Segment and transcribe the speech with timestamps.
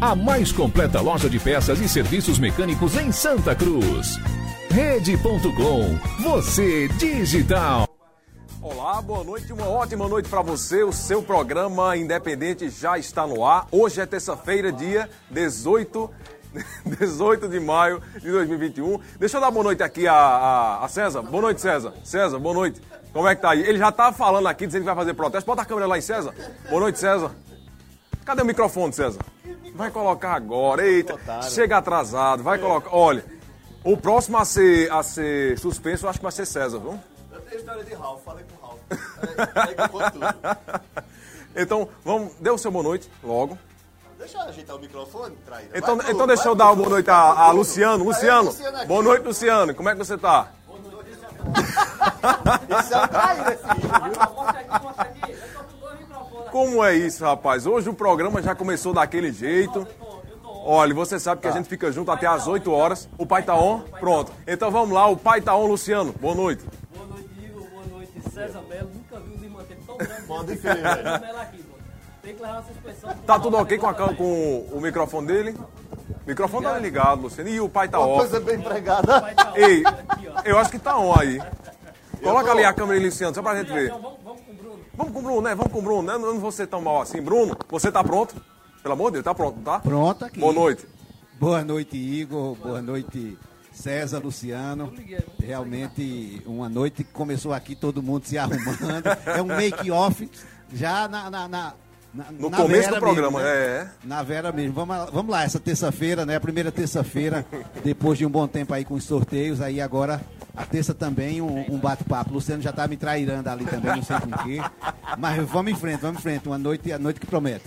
[0.00, 4.16] a mais completa loja de peças e serviços mecânicos em Santa Cruz.
[4.70, 7.88] Rede.com, você digital.
[8.62, 10.84] Olá, boa noite, uma ótima noite para você.
[10.84, 13.66] O seu programa Independente já está no ar.
[13.72, 16.10] Hoje é terça-feira, dia 18,
[16.84, 19.00] 18 de maio de 2021.
[19.18, 21.22] Deixa eu dar boa noite aqui a, a, a, César.
[21.22, 21.92] Boa noite, César.
[22.04, 22.80] César, boa noite.
[23.12, 23.62] Como é que tá aí?
[23.62, 25.46] Ele já tá falando aqui, dizendo que vai fazer protesto.
[25.46, 26.32] Bota a câmera lá em César.
[26.68, 27.32] Boa noite, César.
[28.24, 29.20] Cadê o microfone, César?
[29.78, 30.84] Vai colocar agora.
[30.84, 32.42] Eita, chega atrasado.
[32.42, 32.90] Vai colocar.
[32.92, 33.24] Olha,
[33.84, 36.98] o próximo a ser, a ser suspenso, eu acho que vai ser César, viu?
[37.50, 38.78] a história de Ralph, falei com o.
[38.90, 39.74] Aí
[40.10, 40.26] tudo.
[41.56, 43.58] Então, vamos, dê o seu boa noite logo.
[44.18, 45.70] Deixa eu ajeitar o microfone, traíra.
[45.74, 47.54] Então, Vai, então vai, deixa eu vai, dar uma boa noite vai, a, a vai,
[47.54, 48.04] Luciano.
[48.04, 48.86] vai, Luciano, Luciano aqui.
[48.86, 49.74] boa noite, Luciano.
[49.74, 50.52] Como é que você tá?
[52.68, 53.88] Isso é um traíra, filho.
[56.50, 57.66] Como é isso, rapaz?
[57.66, 59.86] Hoje o programa já começou daquele jeito.
[60.64, 63.08] Olha, você sabe que a gente fica junto até às 8 horas.
[63.16, 63.80] O pai tá on?
[64.00, 64.32] Pronto.
[64.46, 66.12] Então vamos lá, o pai tá on, Luciano.
[66.20, 66.64] Boa noite.
[66.94, 67.62] Boa noite, Igor.
[67.70, 68.90] Boa noite, César Belo.
[68.94, 70.68] Nunca vi um de manter tão grande.
[70.68, 71.78] Aqui, mano.
[72.22, 73.10] Tem que levar essa expressão.
[73.26, 75.56] Tá tudo ok com, a, com o microfone dele?
[76.26, 77.48] O microfone tá ligado, Luciano.
[77.48, 78.18] E o pai tá Uma off.
[78.28, 79.20] coisa bem empregada.
[79.20, 80.40] Tá Ei, aqui, ó.
[80.44, 81.40] eu acho que tá on aí.
[82.22, 83.90] Coloca ali a câmera, Luciano, só pra gente ver.
[83.90, 84.12] Vamos,
[84.98, 85.40] vamos com o Bruno.
[85.40, 85.54] Né?
[85.54, 86.14] Vamos com o Bruno, né?
[86.14, 87.22] Eu não vou ser tão mal assim.
[87.22, 88.34] Bruno, você tá pronto?
[88.82, 89.78] Pelo amor de Deus, tá pronto, tá?
[89.78, 90.40] Pronto aqui.
[90.40, 90.86] Boa noite.
[91.38, 92.56] Boa noite, Igor.
[92.56, 93.38] Boa noite,
[93.72, 94.92] César, Luciano.
[95.38, 99.06] Realmente, uma noite que começou aqui, todo mundo se arrumando.
[99.26, 100.28] É um make-off
[100.72, 101.74] já na, na, na,
[102.14, 103.56] na- No na começo do programa, mesmo, né?
[103.56, 103.88] é.
[104.04, 104.72] Na Vera mesmo.
[104.72, 106.36] Vamos, lá- vamos lá, essa terça-feira, né?
[106.36, 107.44] A primeira terça-feira,
[107.84, 110.20] depois de um bom tempo aí com os sorteios, aí agora
[110.56, 112.32] a terça também, um, um bate-papo.
[112.34, 114.58] Luciano já tá me trairando ali também, não sei com quê.
[115.18, 116.46] Mas vamos em frente, vamos em frente.
[116.48, 117.64] Uma noite, a noite que promete.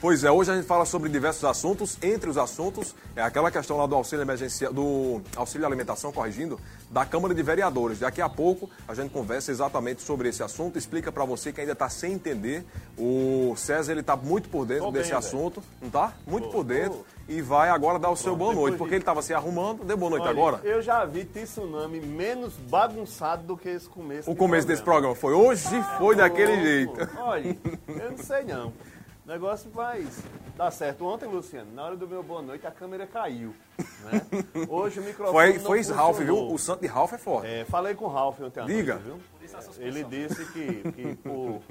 [0.00, 1.96] Pois é, hoje a gente fala sobre diversos assuntos.
[2.02, 6.58] Entre os assuntos, é aquela questão lá do auxílio emergencial, do auxílio alimentação, corrigindo,
[6.90, 7.98] da Câmara de Vereadores.
[8.00, 11.72] Daqui a pouco a gente conversa exatamente sobre esse assunto, explica para você que ainda
[11.72, 12.64] está sem entender.
[12.98, 15.18] O César, ele está muito por dentro bem, desse velho.
[15.18, 16.12] assunto, não tá?
[16.26, 17.04] Muito por dentro.
[17.28, 19.84] E vai agora dar o seu boa noite, de- porque ele estava se arrumando.
[19.84, 20.60] Dê boa noite Olha, agora.
[20.64, 24.30] Eu já vi tsunami menos bagunçado do que esse começo.
[24.30, 25.64] O começo desse programa foi hoje,
[25.98, 27.08] foi daquele jeito.
[27.20, 27.56] Olha,
[27.88, 28.72] eu não sei não.
[29.32, 30.06] O negócio vai
[30.58, 31.06] dar certo.
[31.06, 33.54] Ontem, Luciano, na hora do meu boa noite, a câmera caiu.
[33.78, 34.20] Né?
[34.68, 35.52] Hoje o microfone.
[35.54, 36.52] Foi, foi esse Ralph, viu?
[36.52, 37.46] O santo de Ralph é forte.
[37.48, 38.96] É, falei com o Ralph ontem à Diga.
[38.96, 39.62] noite, viu?
[39.78, 41.62] Ele disse que, que por,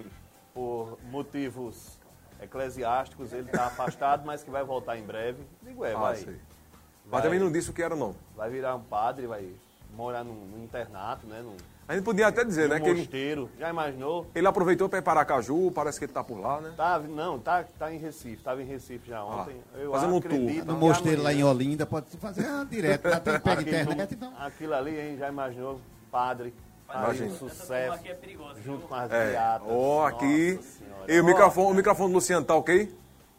[0.56, 2.00] por motivos
[2.42, 5.44] eclesiásticos ele está afastado, mas que vai voltar em breve.
[5.62, 6.34] Digo, é, Ah, vai, sei.
[6.34, 8.16] Mas vai, também não disse o que era, não.
[8.36, 9.48] vai virar um padre, vai
[9.96, 11.44] morar num, num internato, né?
[11.44, 11.56] Num,
[11.88, 13.50] A gente podia até dizer, num né, que ele, mosteiro.
[13.60, 14.26] Já imaginou?
[14.34, 16.74] ele aproveitou para ir para Aracaju, parece que ele está por lá, né?
[16.78, 18.36] Tá, não, tá, tá em Recife.
[18.38, 19.56] Estava em Recife já ontem.
[19.76, 23.10] eu Ah, fazendo um acredito No mosteiro lá em Olinda, pode fazer ah, direto.
[23.10, 24.34] Lá tem pega internet, então.
[24.40, 25.82] Aquilo ali, hein, já imaginou?
[26.10, 26.54] Padre,
[26.90, 27.32] Imagina.
[27.32, 28.62] um sucesso aqui é perigosa.
[28.62, 29.32] junto com as É.
[29.32, 29.68] beatas.
[29.70, 30.54] Ó, aqui.
[30.56, 31.12] Nossa Senhora.
[31.12, 32.94] E o microfone, o microfone do Luciano tá ok?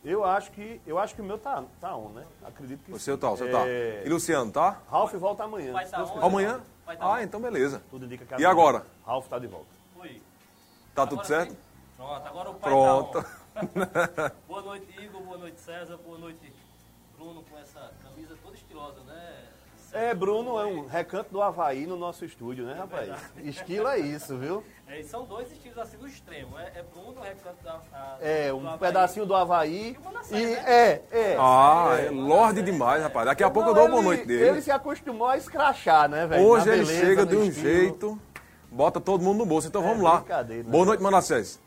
[0.05, 2.25] Eu acho que, eu acho que o meu tá, tá on, né?
[2.45, 3.05] Acredito que O sim.
[3.05, 3.63] seu tá, o seu tá.
[3.67, 4.79] É, E Luciano, tá?
[4.91, 5.73] Ralph volta amanhã.
[5.73, 6.21] Vai tá Deus on.
[6.27, 6.61] Amanhã?
[6.93, 7.83] Vai tá Ah, então beleza.
[7.91, 8.85] Tudo indica que E agora?
[9.07, 9.67] Ralph tá de volta.
[9.97, 10.21] Oi.
[10.95, 11.51] Tá tudo Agora certo?
[11.53, 11.59] sim?
[11.97, 13.23] Pronto, agora o pai Pronto.
[13.23, 14.33] tá.
[14.49, 15.23] Boa noite, Igor.
[15.23, 15.97] Boa noite, César.
[15.99, 16.53] Boa noite,
[17.17, 19.45] Bruno, com essa camisa toda estilosa, né?
[19.93, 23.11] É, Bruno é um recanto do Havaí no nosso estúdio, né, rapaz?
[23.45, 24.65] Estilo é isso, viu?
[24.89, 26.59] É, e são dois estilos assim do extremo.
[26.59, 27.75] É, é Bruno, o recanto da.
[27.93, 29.95] a- É, do um pedacinho do Havaí.
[30.01, 30.63] o Manassés, E, né?
[30.67, 31.37] é, é.
[31.39, 33.27] Ah, é lorde demais, rapaz.
[33.27, 34.63] Daqui a pouco eu Não, dou boa ele- noite Ele dele.
[34.63, 36.43] se acostumou a escrachar, né, velho?
[36.47, 37.69] Hoje Na ele beleza, chega de um estilo.
[37.69, 38.19] jeito,
[38.71, 39.69] bota todo mundo no bolso.
[39.69, 40.17] Então É vamos lá.
[40.21, 40.71] brincadeira, né?
[40.71, 41.61] Boa noite, Manassés.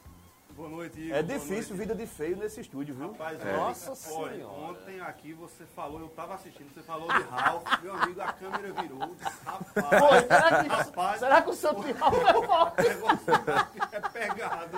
[0.56, 1.18] Boa noite, Igor.
[1.18, 1.88] É Boa difícil noite.
[1.90, 3.12] vida de feio nesse estúdio, viu?
[3.12, 4.54] Rapaz, Nossa olha, Senhora.
[4.56, 8.72] ontem aqui você falou, eu tava assistindo, você falou de Ralph, meu amigo, a câmera
[8.82, 12.18] virou, disse, rapaz, Foi, será que, rapaz, será que o seu Piau o
[12.82, 13.34] negócio
[13.92, 14.78] é pegado.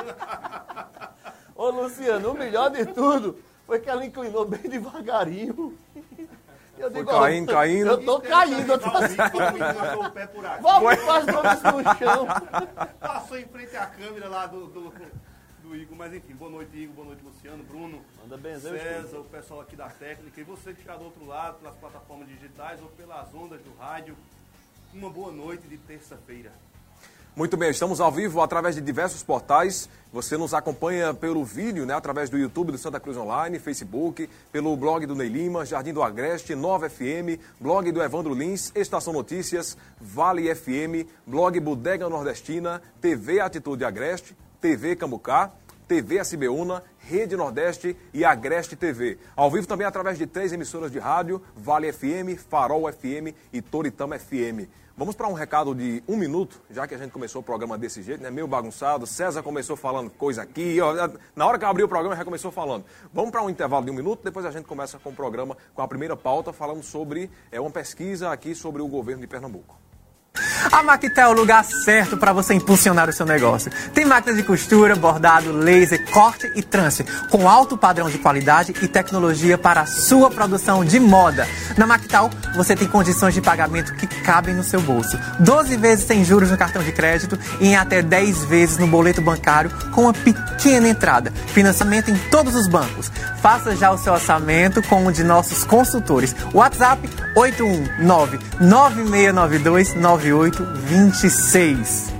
[1.55, 5.77] Ô, Luciano, o melhor de tudo foi que ela inclinou bem devagarinho.
[6.77, 7.87] Eu Foi digo, caindo, ó, caindo.
[7.89, 10.61] Eu tô caindo, eu tô Ao vivo, o pé por aqui.
[10.61, 12.27] Vamos quase todos no chão.
[12.99, 14.93] Passou em frente à câmera lá do, do,
[15.67, 19.61] do Igor, mas enfim, boa noite, Igor, boa noite, Luciano, Bruno, o César, o pessoal
[19.61, 23.33] aqui da técnica, e você que está do outro lado, pelas plataformas digitais ou pelas
[23.33, 24.15] ondas do rádio,
[24.93, 26.51] uma boa noite de terça-feira.
[27.35, 29.87] Muito bem, estamos ao vivo através de diversos portais.
[30.11, 34.75] Você nos acompanha pelo vídeo, né, através do YouTube do Santa Cruz Online, Facebook, pelo
[34.75, 39.77] blog do Ney Lima, Jardim do Agreste, Nova FM, blog do Evandro Lins, Estação Notícias,
[40.01, 45.51] Vale FM, blog Bodega Nordestina, TV Atitude Agreste, TV Cambucá,
[45.87, 49.17] TV SBUNA, Rede Nordeste e Agreste TV.
[49.35, 54.19] Ao vivo também através de três emissoras de rádio, Vale FM, Farol FM e Toritama
[54.19, 54.67] FM.
[54.97, 58.01] Vamos para um recado de um minuto, já que a gente começou o programa desse
[58.01, 58.31] jeito, né?
[58.31, 59.05] Meio bagunçado.
[59.05, 60.81] César começou falando coisa aqui.
[60.81, 62.83] ó, na hora que eu abri o programa, já começou falando.
[63.13, 65.83] Vamos para um intervalo de um minuto, depois a gente começa com o programa, com
[65.83, 69.86] a primeira pauta, falando sobre é, uma pesquisa aqui sobre o governo de Pernambuco.
[70.71, 73.71] A Maquita é o lugar certo para você impulsionar o seu negócio.
[73.93, 78.87] Tem máquinas de costura, bordado, laser, corte e trance, com alto padrão de qualidade e
[78.87, 81.47] tecnologia para a sua produção de moda.
[81.77, 85.17] Na Maquital, você tem condições de pagamento que cabem no seu bolso.
[85.39, 89.21] 12 vezes sem juros no cartão de crédito e em até 10 vezes no boleto
[89.21, 91.31] bancário com uma pequena entrada.
[91.47, 93.11] Financiamento em todos os bancos.
[93.41, 96.35] Faça já o seu orçamento com um de nossos consultores.
[96.53, 99.95] WhatsApp 819 9692
[100.31, 102.13] 9826.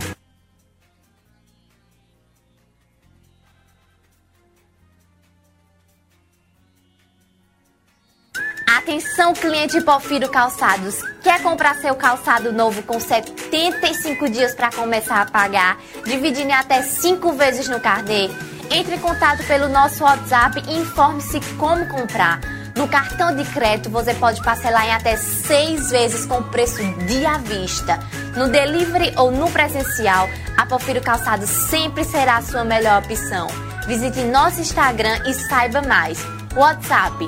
[8.65, 11.01] Atenção, cliente Porfiro Calçados.
[11.21, 16.81] Quer comprar seu calçado novo com 75 dias para começar a pagar, dividindo em até
[16.81, 18.30] 5 vezes no carnê?
[18.71, 22.56] Entre em contato pelo nosso WhatsApp e informe-se como comprar.
[22.77, 26.77] No cartão de crédito você pode parcelar em até 6 vezes com preço
[27.07, 28.00] de à vista.
[28.35, 33.47] No delivery ou no presencial, a Porfiro Calçados sempre será a sua melhor opção.
[33.88, 36.19] Visite nosso Instagram e saiba mais.
[36.56, 37.27] WhatsApp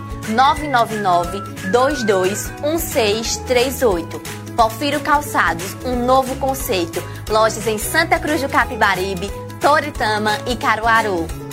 [1.71, 4.21] 999-221638.
[4.55, 7.03] Porfiro Calçados, um novo conceito.
[7.27, 11.48] Lojas em Santa Cruz do Capibaribe, Toritama e Caruaru.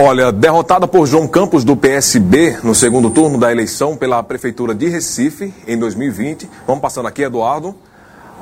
[0.00, 4.88] Olha, derrotada por João Campos do PSB no segundo turno da eleição pela Prefeitura de
[4.88, 6.48] Recife em 2020.
[6.66, 7.74] Vamos passando aqui, Eduardo.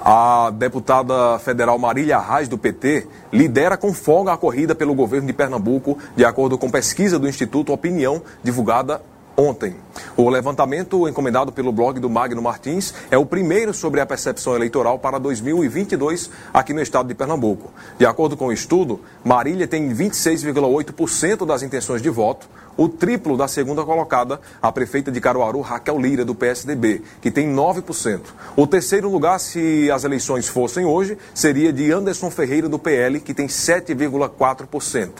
[0.04, 5.32] A deputada federal Marília Reis, do PT, lidera com folga a corrida pelo governo de
[5.32, 9.00] Pernambuco, de acordo com pesquisa do Instituto Opinião, divulgada
[9.36, 9.76] ontem.
[10.16, 14.98] O levantamento encomendado pelo blog do Magno Martins é o primeiro sobre a percepção eleitoral
[14.98, 17.70] para 2022 aqui no estado de Pernambuco.
[17.98, 23.48] De acordo com o estudo, Marília tem 26,8% das intenções de voto, o triplo da
[23.48, 28.20] segunda colocada, a prefeita de Caruaru, Raquel Lira, do PSDB, que tem 9%.
[28.56, 33.34] O terceiro lugar, se as eleições fossem hoje, seria de Anderson Ferreira, do PL, que
[33.34, 35.10] tem 7,4%.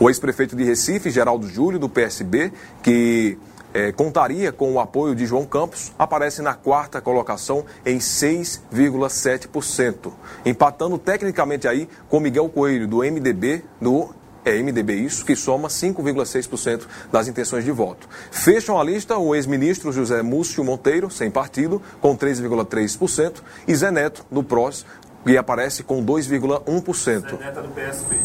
[0.00, 2.52] O ex-prefeito de Recife, Geraldo Júlio, do PSB,
[2.82, 3.38] que
[3.74, 10.12] eh, contaria com o apoio de João Campos, aparece na quarta colocação em 6,7%,
[10.46, 16.82] empatando tecnicamente aí com Miguel Coelho, do MDB, do é MDB isso, que soma 5,6%
[17.10, 18.08] das intenções de voto.
[18.30, 24.24] Fecham a lista o ex-ministro José Múcio Monteiro, sem partido, com 3,3%, e Zé Neto,
[24.30, 24.84] do PROS,
[25.24, 27.38] que aparece com 2,1%.
[27.38, 28.16] Neta do PSB.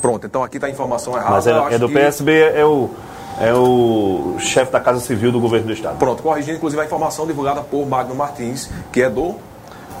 [0.00, 1.30] Pronto, então aqui está a informação errada.
[1.30, 2.90] Mas é, é do que- PSB, é o,
[3.40, 5.98] é o chefe da Casa Civil do governo do Estado.
[5.98, 9.34] Pronto, corrigindo inclusive a informação divulgada por Magno Martins, que é do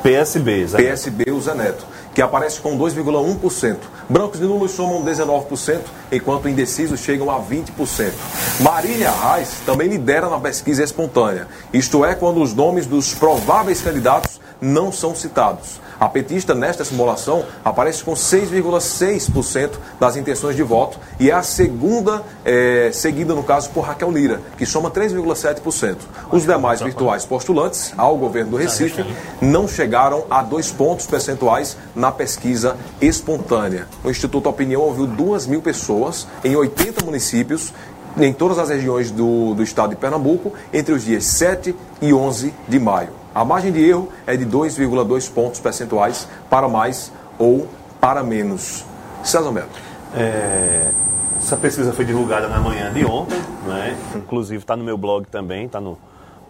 [0.06, 0.76] PSB, Zé.
[0.78, 1.84] PSB, Zé Neto,
[2.14, 3.76] que aparece com 2,1%.
[4.08, 5.80] Brancos e nulos somam 19%,
[6.12, 8.12] enquanto indecisos chegam a 20%.
[8.60, 14.40] Marília Reis também lidera na pesquisa espontânea, isto é, quando os nomes dos prováveis candidatos
[14.60, 15.80] não são citados.
[15.98, 22.22] A petista, nesta simulação, aparece com 6,6% das intenções de voto e é a segunda,
[22.44, 25.96] eh, seguida, no caso, por Raquel Lira, que soma 3,7%.
[26.30, 29.04] Os demais virtuais postulantes ao governo do Recife
[29.40, 33.86] não chegaram a dois pontos percentuais na pesquisa espontânea.
[34.04, 37.72] O Instituto Opinião ouviu 2 mil pessoas em 80 municípios
[38.18, 42.52] em todas as regiões do, do estado de Pernambuco entre os dias 7 e 11
[42.68, 43.25] de maio.
[43.36, 47.68] A margem de erro é de 2,2 pontos percentuais para mais ou
[48.00, 48.82] para menos.
[49.22, 49.68] César Melo.
[50.14, 50.90] É,
[51.36, 53.94] essa pesquisa foi divulgada na manhã de ontem, né?
[54.14, 55.98] inclusive está no meu blog também, está no,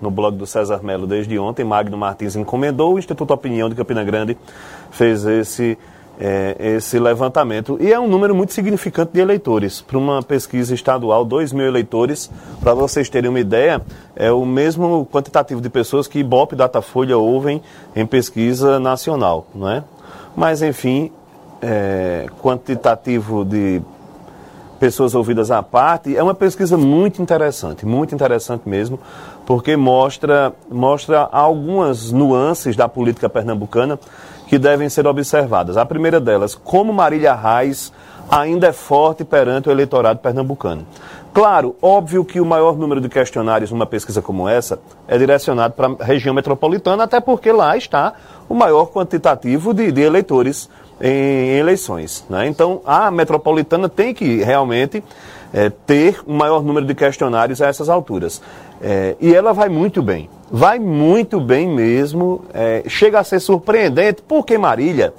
[0.01, 1.65] no blog do César Melo desde ontem.
[1.65, 4.39] Magno Martins encomendou, o Instituto Opinião de Campina Grande
[4.93, 5.77] fez esse,
[6.21, 7.77] é, esse levantamento.
[7.81, 9.81] E é um número muito significante de eleitores.
[9.81, 12.31] Para uma pesquisa estadual, 2 mil eleitores,
[12.61, 13.83] para vocês terem uma ideia,
[14.15, 17.63] é o mesmo quantitativo de pessoas que Ibope e Datafolha ouvem
[17.95, 19.47] em pesquisa nacional.
[19.55, 19.85] Não é?
[20.35, 21.11] Mas, enfim,
[21.61, 23.83] é, quantitativo de
[24.79, 29.01] pessoas ouvidas à parte, é uma pesquisa muito interessante, muito interessante mesmo,
[29.47, 33.99] porque mostra, mostra algumas nuances da política pernambucana
[34.47, 35.77] que devem ser observadas.
[35.77, 37.93] A primeira delas, como Marília Reis
[38.31, 40.87] ainda é forte perante o eleitorado pernambucano.
[41.33, 45.89] Claro, óbvio que o maior número de questionários numa pesquisa como essa é direcionado para
[46.01, 48.15] a região metropolitana, até porque lá está
[48.49, 52.25] o maior quantitativo de, de eleitores em eleições.
[52.31, 52.47] Né?
[52.47, 55.05] Então, a metropolitana tem que realmente
[55.57, 58.43] é, ter um maior número de questionários a essas alturas.
[58.83, 64.23] É, e ela vai muito bem, vai muito bem mesmo, é, chega a ser surpreendente,
[64.29, 65.15] porque Marília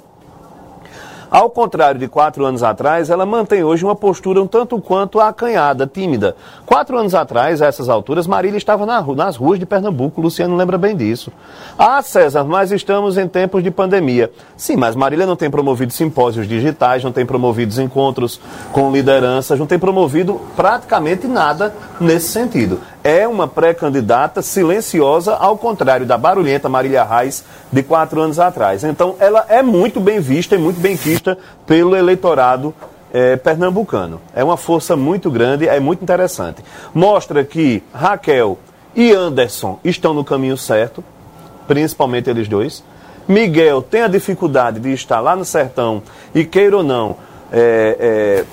[1.30, 5.86] ao contrário de quatro anos atrás, ela mantém hoje uma postura um tanto quanto acanhada,
[5.86, 6.36] tímida.
[6.64, 10.20] Quatro anos atrás, a essas alturas, Marília estava na, nas ruas de Pernambuco.
[10.20, 11.32] Luciano lembra bem disso.
[11.78, 14.30] Ah, César, mas estamos em tempos de pandemia.
[14.56, 18.40] Sim, mas Marília não tem promovido simpósios digitais, não tem promovido encontros
[18.72, 26.04] com lideranças, não tem promovido praticamente nada nesse sentido é uma pré-candidata silenciosa, ao contrário
[26.04, 28.84] da barulhenta Marília Reis de quatro anos atrás.
[28.84, 32.74] Então, ela é muito bem vista e muito bem quista pelo eleitorado
[33.10, 34.20] é, pernambucano.
[34.34, 36.62] É uma força muito grande, é muito interessante.
[36.92, 38.58] Mostra que Raquel
[38.94, 41.02] e Anderson estão no caminho certo,
[41.66, 42.84] principalmente eles dois.
[43.26, 46.02] Miguel tem a dificuldade de estar lá no sertão
[46.34, 47.16] e, queira ou não,
[47.52, 48.44] é, é,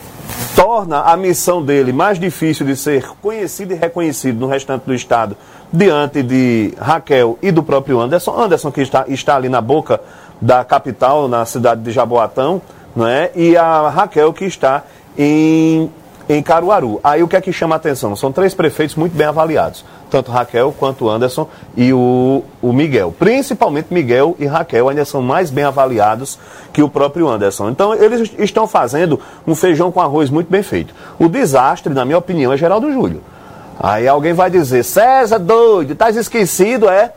[0.55, 5.35] torna a missão dele mais difícil de ser conhecido e reconhecido no restante do Estado,
[5.71, 8.39] diante de Raquel e do próprio Anderson.
[8.39, 9.99] Anderson, que está, está ali na boca
[10.41, 12.61] da capital, na cidade de Jaboatão,
[12.95, 13.31] não é?
[13.35, 14.83] e a Raquel, que está
[15.17, 15.91] em,
[16.27, 17.00] em Caruaru.
[17.03, 18.15] Aí o que é que chama a atenção?
[18.15, 23.13] São três prefeitos muito bem avaliados tanto Raquel quanto Anderson e o, o Miguel.
[23.17, 26.39] Principalmente Miguel e Raquel ainda são mais bem avaliados
[26.72, 27.70] que o próprio Anderson.
[27.70, 30.94] Então eles estão fazendo um feijão com arroz muito bem feito.
[31.20, 33.22] O desastre, na minha opinião, é Geraldo Júlio.
[33.77, 37.12] Aí alguém vai dizer, César, doido, estás esquecido, é?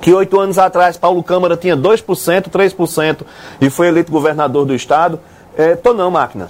[0.00, 3.22] Que oito anos atrás Paulo Câmara tinha 2%, 3%
[3.60, 5.18] e foi eleito governador do estado.
[5.56, 6.48] É, tô não, máquina.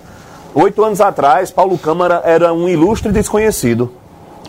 [0.56, 3.92] Oito anos atrás, Paulo Câmara era um ilustre desconhecido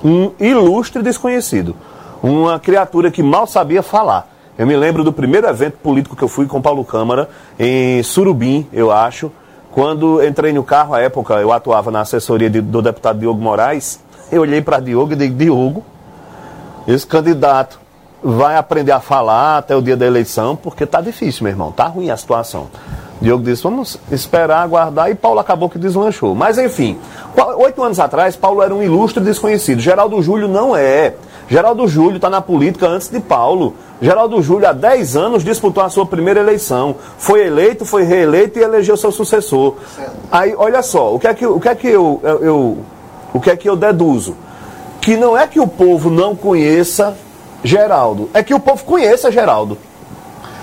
[0.04, 1.76] um ilustre desconhecido,
[2.22, 4.28] uma criatura que mal sabia falar.
[4.58, 8.68] Eu me lembro do primeiro evento político que eu fui com Paulo Câmara, em Surubim,
[8.74, 9.32] eu acho.
[9.72, 14.00] Quando entrei no carro, à época eu atuava na assessoria de, do deputado Diogo Moraes,
[14.32, 15.86] eu olhei para Diogo e disse, Diogo,
[16.88, 17.80] esse candidato
[18.24, 21.86] vai aprender a falar até o dia da eleição, porque está difícil, meu irmão, está
[21.86, 22.68] ruim a situação.
[23.22, 26.36] Diogo disse, vamos esperar, aguardar, e Paulo acabou que deslanchou.
[26.36, 26.98] Mas enfim,
[27.58, 29.80] oito anos atrás, Paulo era um ilustre desconhecido.
[29.80, 31.16] Geraldo Júlio não é.
[31.50, 33.74] Geraldo Júlio está na política antes de Paulo.
[34.02, 36.96] Geraldo Júlio, há 10 anos, disputou a sua primeira eleição.
[37.18, 39.76] Foi eleito, foi reeleito e elegeu seu sucessor.
[40.32, 42.78] Aí, olha só, o que é que, o que, é que eu, eu, eu
[43.34, 44.36] o que é que eu deduzo?
[45.02, 47.16] Que não é que o povo não conheça
[47.64, 49.78] Geraldo, é que o povo conheça Geraldo.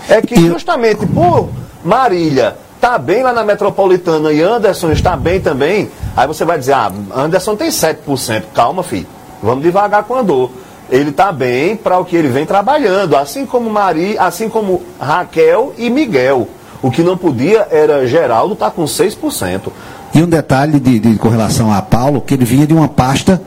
[0.09, 1.49] É que justamente por
[1.85, 6.73] Marília está bem lá na metropolitana e Anderson está bem também, aí você vai dizer,
[6.73, 8.45] ah, Anderson tem 7%.
[8.55, 9.07] Calma, filho.
[9.43, 10.51] Vamos devagar com a dor.
[10.91, 15.73] Ele está bem para o que ele vem trabalhando, assim como Maria, assim como Raquel
[15.79, 16.49] e Miguel.
[16.83, 19.73] O que não podia era Geraldo estar tá com 6%.
[20.15, 23.41] E um detalhe de, de, com relação a Paulo, que ele vinha de uma pasta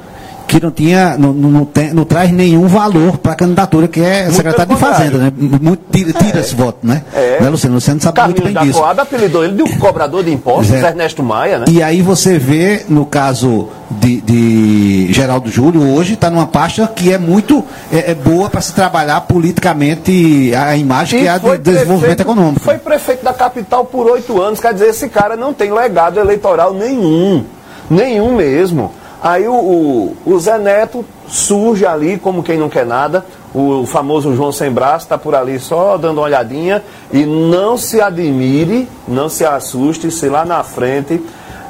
[0.47, 4.29] que não tinha, não, não, tem, não traz nenhum valor para a candidatura, que é
[4.31, 5.33] secretário de Fazenda, né?
[5.35, 6.41] Muito, tira, tira é.
[6.41, 7.03] esse voto, né?
[7.13, 7.41] É.
[7.41, 7.75] Né, Luciano?
[7.75, 8.79] Luciano sabe Carlinhos muito bem disso.
[8.79, 10.87] Coab apelidou ele de cobrador de impostos, é.
[10.87, 11.65] Ernesto Maia, né?
[11.69, 17.11] E aí você vê, no caso de, de Geraldo Júlio, hoje está numa pasta que
[17.11, 21.37] é muito é, é boa para se trabalhar politicamente a imagem e que é a
[21.37, 22.61] de desenvolvimento econômico.
[22.61, 26.73] Foi prefeito da capital por oito anos, quer dizer, esse cara não tem legado eleitoral
[26.73, 27.43] nenhum.
[27.89, 28.91] Nenhum mesmo.
[29.21, 33.25] Aí o, o, o, Zé Neto surge ali como quem não quer nada.
[33.53, 36.83] O, famoso João Sem Braço está por ali só dando uma olhadinha.
[37.11, 41.21] E não se admire, não se assuste se lá na frente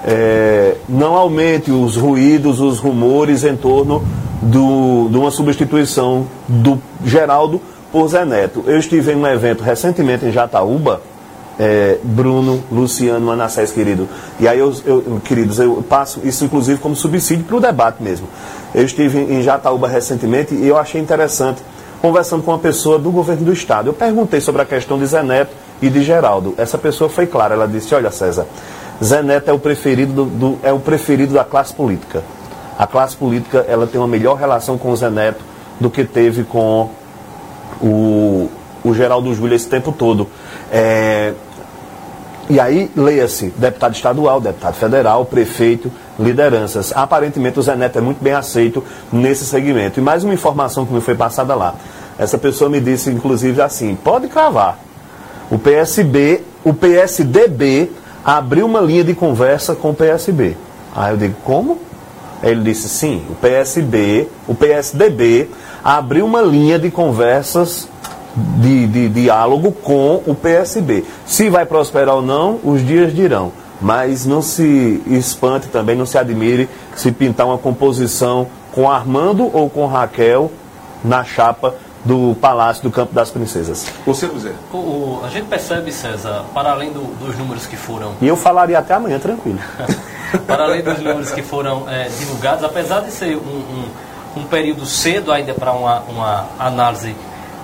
[0.06, 4.04] é, não aumente os ruídos, os rumores em torno
[4.42, 7.62] do, de uma substituição do Geraldo
[7.92, 8.64] por Zé Neto.
[8.68, 11.02] Eu estive em um evento recentemente em Jataúba
[11.60, 14.08] é, Bruno, Luciano, Manassés, querido.
[14.40, 18.28] E aí, eu, eu, queridos, eu passo isso inclusive como subsídio para o debate mesmo.
[18.74, 21.62] Eu estive em Jataúba recentemente e eu achei interessante,
[22.02, 23.90] conversando com uma pessoa do governo do estado.
[23.90, 26.54] Eu perguntei sobre a questão de Zé Neto e de Geraldo.
[26.58, 28.46] Essa pessoa foi clara, ela disse, olha César,
[29.04, 32.24] Zé Neto é o preferido, do, do, é o preferido da classe política.
[32.78, 35.44] A classe política ela tem uma melhor relação com o Zé Neto
[35.80, 36.90] do que teve com
[37.82, 38.50] o,
[38.84, 40.28] o Geraldo Júlio esse tempo todo.
[40.72, 41.34] É,
[42.50, 46.94] e aí, leia-se, deputado estadual, deputado federal, prefeito, lideranças.
[46.96, 50.00] Aparentemente o Zé Neto é muito bem aceito nesse segmento.
[50.00, 51.76] E mais uma informação que me foi passada lá.
[52.18, 54.80] Essa pessoa me disse, inclusive, assim, pode cravar.
[55.52, 57.92] O PSB, o PSDB
[58.24, 60.56] abriu uma linha de conversa com o PSB.
[60.96, 61.80] Aí eu digo, como?
[62.42, 65.50] Ele disse, sim, o PSB, o PSDB
[65.84, 67.90] abriu uma linha de conversas
[68.36, 71.04] de, de, diálogo com o PSB.
[71.26, 73.52] Se vai prosperar ou não, os dias dirão.
[73.80, 79.70] Mas não se espante também, não se admire se pintar uma composição com Armando ou
[79.70, 80.52] com Raquel
[81.04, 83.86] na chapa do Palácio do Campo das Princesas.
[84.06, 84.54] Você, José?
[84.72, 88.14] O, o, a gente percebe, César, para além do, dos números que foram.
[88.22, 89.60] E eu falaria até amanhã, tranquilo.
[90.48, 94.86] para além dos números que foram é, divulgados, apesar de ser um, um, um período
[94.86, 97.16] cedo ainda para uma, uma análise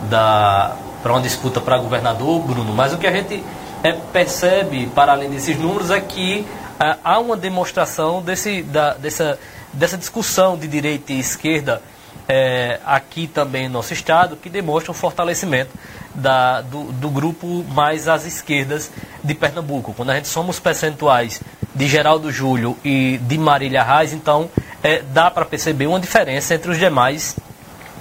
[0.09, 3.43] da para uma disputa para governador, Bruno, mas o que a gente
[3.83, 6.47] é, percebe, para além desses números, é que
[6.79, 9.37] é, há uma demonstração desse, da, dessa,
[9.73, 11.81] dessa discussão de direita e esquerda
[12.25, 15.71] é, aqui também no nosso estado, que demonstra um fortalecimento
[16.15, 18.89] da, do, do, grupo mais às esquerdas
[19.21, 19.93] de Pernambuco.
[19.93, 21.41] Quando a gente soma os percentuais
[21.75, 24.49] de Geraldo Júlio e de Marília Reis, então
[24.81, 27.35] é, dá para perceber uma diferença entre os demais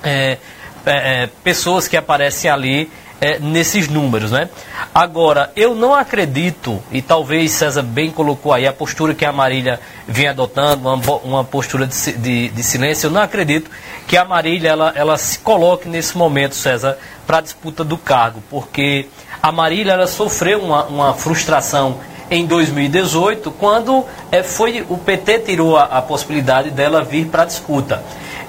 [0.04, 0.38] é,
[0.86, 4.48] é, é, pessoas que aparecem ali é, nesses números, né?
[4.92, 9.78] Agora, eu não acredito, e talvez César bem colocou aí a postura que a Marília
[10.08, 13.70] vem adotando, uma, uma postura de, de, de, silêncio, eu não acredito
[14.08, 18.42] que a Marília ela, ela se coloque nesse momento, César, para a disputa do cargo,
[18.50, 19.06] porque
[19.40, 25.76] a Marília ela sofreu uma, uma frustração em 2018, quando é, foi o PT tirou
[25.76, 28.02] a, a possibilidade dela vir para a disputa.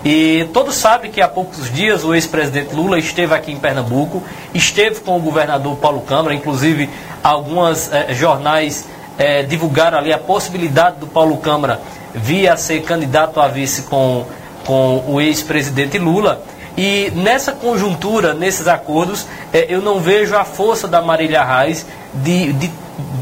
[0.05, 4.21] E todos sabem que há poucos dias o ex-presidente Lula esteve aqui em Pernambuco,
[4.53, 6.89] esteve com o governador Paulo Câmara, inclusive
[7.23, 8.85] alguns eh, jornais
[9.17, 11.79] eh, divulgaram ali a possibilidade do Paulo Câmara
[12.13, 14.25] vir a ser candidato a vice com,
[14.65, 16.43] com o ex-presidente Lula.
[16.77, 22.51] E nessa conjuntura, nesses acordos, eh, eu não vejo a força da Marília Reis de,
[22.51, 22.69] de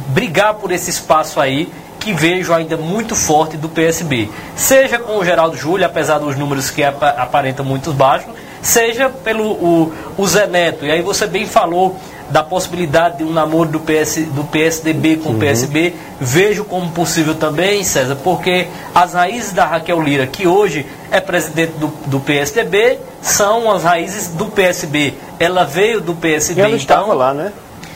[0.08, 4.28] brigar por esse espaço aí que vejo ainda muito forte do PSB.
[4.56, 9.94] Seja com o Geraldo Júlio, apesar dos números que aparentam muito baixos, seja pelo o,
[10.18, 10.84] o Zé Neto.
[10.84, 11.96] E aí você bem falou
[12.32, 15.36] da possibilidade de um namoro do, PS, do PSDB com uhum.
[15.36, 15.94] o PSB.
[16.20, 21.74] Vejo como possível também, César, porque as raízes da Raquel Lira, que hoje é presidente
[21.74, 25.14] do, do PSDB, são as raízes do PSB.
[25.40, 26.60] Ela veio do PSB.
[26.60, 27.52] E ela então, estava lá, né?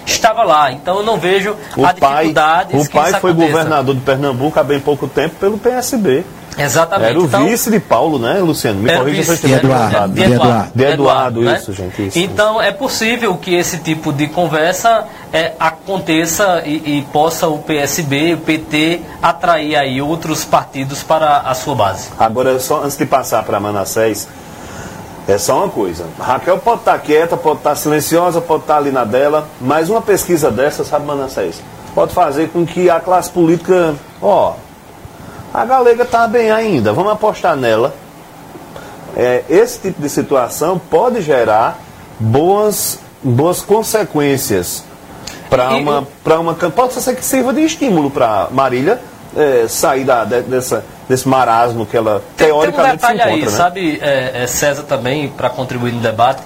[0.05, 0.71] Estava lá.
[0.71, 2.75] Então eu não vejo o a dificuldade.
[2.75, 3.51] O pai foi aconteça.
[3.51, 6.23] governador de Pernambuco há bem pouco tempo pelo PSB.
[6.57, 7.09] Exatamente.
[7.09, 8.79] Era o então, vice de Paulo, né, Luciano?
[8.81, 10.71] Me corrija se eu estiver de Eduardo, de Eduardo.
[10.73, 11.57] De Eduardo, né?
[11.57, 12.07] isso, gente.
[12.07, 17.59] Isso, então é possível que esse tipo de conversa é, aconteça e, e, possa o
[17.59, 22.09] PSB, o PT, atrair aí outros partidos para a sua base.
[22.17, 24.27] Agora, só antes de passar para Manassés,
[25.27, 26.05] é só uma coisa.
[26.19, 29.47] Raquel pode estar tá quieta, pode estar tá silenciosa, pode estar tá ali na dela,
[29.59, 31.61] mas uma pesquisa dessa, sabe, Manassés,
[31.93, 34.53] pode fazer com que a classe política, ó,
[35.53, 37.93] a galega está bem ainda, vamos apostar nela.
[39.15, 41.79] É, esse tipo de situação pode gerar
[42.19, 44.83] boas, boas consequências
[45.49, 46.05] para uma,
[46.39, 46.53] uma.
[46.53, 48.99] Pode ser que sirva de estímulo para Marília
[49.35, 53.35] é, sair da, dessa desse marasmo que ela tem, teoricamente tem um detalhe se encontra,
[53.35, 53.57] aí, né?
[53.57, 56.41] sabe, é, é, César também, para contribuir no debate,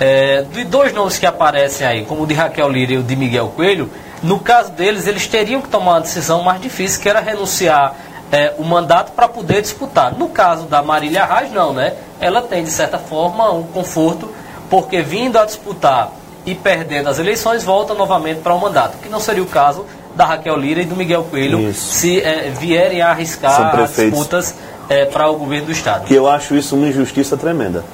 [0.00, 3.16] é, de dois nomes que aparecem aí, como o de Raquel Lira e o de
[3.16, 3.90] Miguel Coelho,
[4.22, 7.94] no caso deles, eles teriam que tomar uma decisão mais difícil, que era renunciar
[8.32, 10.12] é, o mandato para poder disputar.
[10.16, 11.94] No caso da Marília Reis, não, né?
[12.18, 14.32] Ela tem, de certa forma, um conforto,
[14.70, 16.10] porque vindo a disputar
[16.46, 20.24] e perdendo as eleições, volta novamente para o mandato, que não seria o caso da
[20.24, 21.94] Raquel Lira e do Miguel Coelho isso.
[21.94, 24.54] se é, vierem a arriscar as disputas
[24.88, 26.04] é, para o governo do Estado.
[26.04, 27.84] Que eu acho isso uma injustiça tremenda.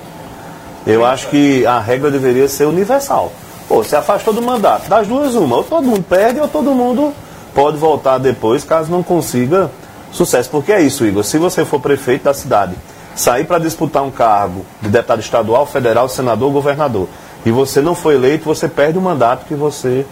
[0.87, 3.33] Eu acho que a regra deveria ser universal.
[3.69, 7.13] Pô, se afastou do mandato, das duas uma, ou todo mundo perde ou todo mundo
[7.55, 9.71] pode voltar depois caso não consiga
[10.11, 10.51] sucesso.
[10.51, 12.75] Porque é isso, Igor, se você for prefeito da cidade,
[13.15, 17.09] sair para disputar um cargo de deputado estadual, federal, senador, governador,
[17.45, 20.05] e você não foi eleito, você perde o mandato que você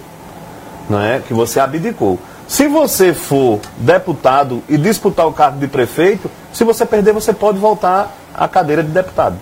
[0.88, 1.20] não é?
[1.20, 2.18] Que você abdicou.
[2.46, 7.59] Se você for deputado e disputar o cargo de prefeito, se você perder, você pode
[7.59, 9.37] voltar à cadeira de deputado.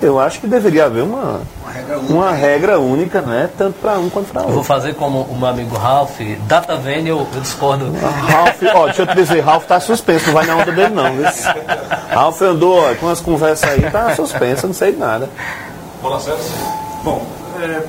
[0.00, 1.40] Eu acho que deveria haver uma,
[2.08, 3.48] uma regra única, né?
[3.56, 4.66] Tanto para um quanto para Eu vou outro.
[4.68, 7.92] fazer como o meu amigo Ralph, data vênia, eu, eu discordo.
[8.26, 11.12] Ralph, ó, deixa eu te dizer, Ralph tá suspenso, não vai na onda dele não.
[11.14, 11.24] viu?
[12.10, 15.28] Ralph andou ó, com as conversas aí, tá suspenso, não sei de nada.
[16.02, 16.50] Bola Celso.
[17.04, 17.24] Bom,
[17.60, 17.82] é,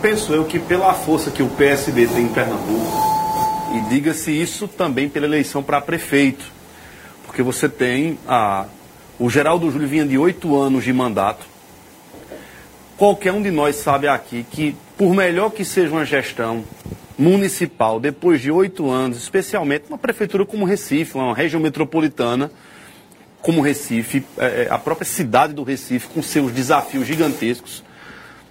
[0.00, 3.18] penso eu que pela força que o PSB tem em Pernambuco,
[3.74, 6.44] e diga-se isso também pela eleição para prefeito,
[7.26, 8.66] porque você tem a,
[9.18, 11.44] o Geraldo Júlio vinha de oito anos de mandato.
[12.96, 16.64] Qualquer um de nós sabe aqui que, por melhor que seja uma gestão
[17.18, 22.50] municipal, depois de oito anos, especialmente uma prefeitura como Recife, uma região metropolitana,
[23.42, 27.82] como Recife, é, é, a própria cidade do Recife, com seus desafios gigantescos,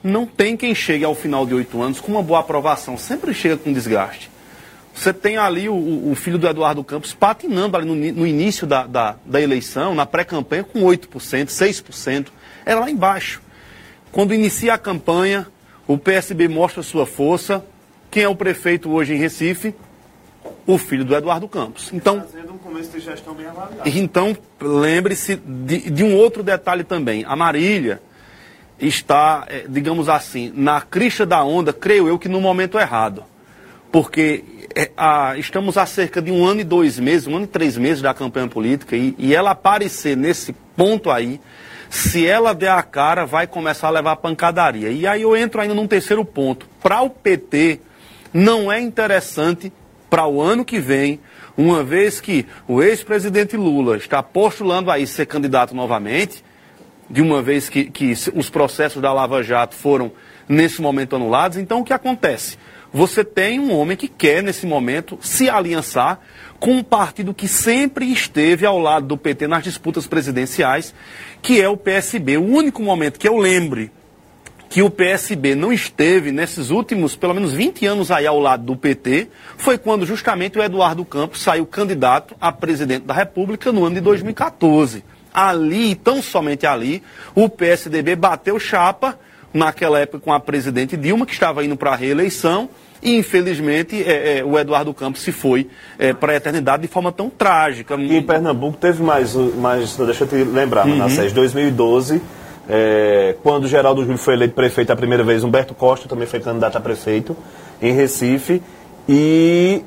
[0.08, 3.58] não tem quem chegue ao final de oito anos com uma boa aprovação, sempre chega
[3.58, 4.32] com desgaste.
[4.96, 8.88] Você tem ali o, o filho do Eduardo Campos patinando ali no, no início da,
[8.88, 12.28] da, da eleição, na pré-campanha, com 8%, 6%.
[12.66, 13.42] É lá embaixo.
[14.12, 15.46] Quando inicia a campanha,
[15.86, 17.64] o PSB mostra sua força.
[18.10, 19.76] Quem é o prefeito hoje em Recife?
[20.66, 21.92] O filho do Eduardo Campos.
[21.94, 22.24] Então, um
[23.86, 27.24] então, lembre-se de, de um outro detalhe também.
[27.28, 28.02] A Marília
[28.80, 33.24] está, eh, digamos assim, na crista da onda, creio eu que no momento errado.
[33.92, 34.44] Porque
[34.76, 37.78] eh, a- estamos há cerca de um ano e dois meses, um ano e três
[37.78, 41.40] meses da campanha política, e, e ela aparecer nesse ponto aí,
[41.90, 44.90] se ela der a cara, vai começar a levar pancadaria.
[44.90, 46.68] E aí eu entro ainda num terceiro ponto.
[46.84, 47.80] Para o PT,
[48.34, 49.72] não é interessante
[50.10, 51.20] para o ano que vem,
[51.58, 56.44] uma vez que o ex-presidente Lula está postulando aí ser candidato novamente,
[57.10, 60.12] de uma vez que, que os processos da Lava Jato foram,
[60.48, 61.58] nesse momento, anulados.
[61.58, 62.58] Então, o que acontece?
[62.94, 66.20] Você tem um homem que quer, nesse momento, se aliançar
[66.60, 70.94] com um partido que sempre esteve ao lado do PT nas disputas presidenciais,
[71.42, 72.38] que é o PSB.
[72.38, 73.92] O único momento que eu lembre
[74.70, 78.76] que o PSB não esteve nesses últimos, pelo menos 20 anos aí ao lado do
[78.76, 83.96] PT, foi quando justamente o Eduardo Campos saiu candidato a presidente da República no ano
[83.96, 85.04] de 2014.
[85.40, 87.04] Ali, tão somente ali,
[87.36, 89.20] o PSDB bateu chapa,
[89.54, 92.68] naquela época com a presidente Dilma, que estava indo para a reeleição,
[93.04, 95.70] e infelizmente é, é, o Eduardo Campos se foi
[96.00, 97.96] é, para a eternidade de forma tão trágica.
[97.96, 100.98] E em Pernambuco teve mais, mais deixa eu te lembrar, Uhum.
[100.98, 102.20] Manassés, 2012,
[102.68, 106.40] é, quando o Geraldo Júlio foi eleito prefeito a primeira vez, Humberto Costa também foi
[106.40, 107.38] candidato a prefeito
[107.80, 108.62] em Recife.
[109.08, 109.84] E,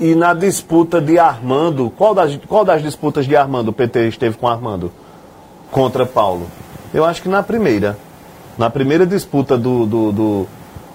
[0.00, 4.36] e na disputa de Armando, qual das, qual das disputas de Armando o PT esteve
[4.36, 4.92] com Armando?
[5.70, 6.46] Contra Paulo?
[6.94, 7.96] Eu acho que na primeira.
[8.56, 10.46] Na primeira disputa do, do, do-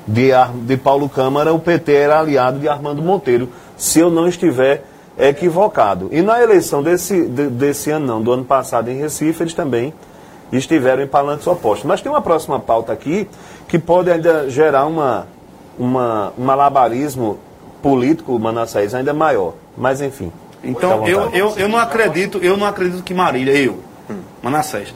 [0.07, 0.31] de,
[0.65, 4.83] de Paulo Câmara, o PT era aliado de Armando Monteiro, se eu não estiver
[5.17, 6.09] equivocado.
[6.11, 9.93] E na eleição desse, de- desse ano, não, do ano passado em Recife, eles também
[10.51, 11.85] estiveram em palanques opostos.
[11.85, 13.27] Mas tem uma próxima pauta aqui
[13.67, 15.25] que pode ainda gerar uma,
[15.79, 17.37] uma, um malabarismo
[17.83, 19.53] político, Manassés, ainda maior.
[19.77, 20.31] Mas enfim.
[20.63, 23.81] Então, eu, eu, eu não acredito, eu não acredito que Marília, eu,
[24.41, 24.93] Manassés,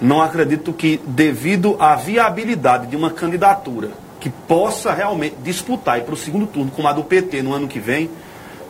[0.00, 6.14] não acredito que devido à viabilidade de uma candidatura que possa realmente disputar e para
[6.14, 8.08] o segundo turno como a do PT no ano que vem,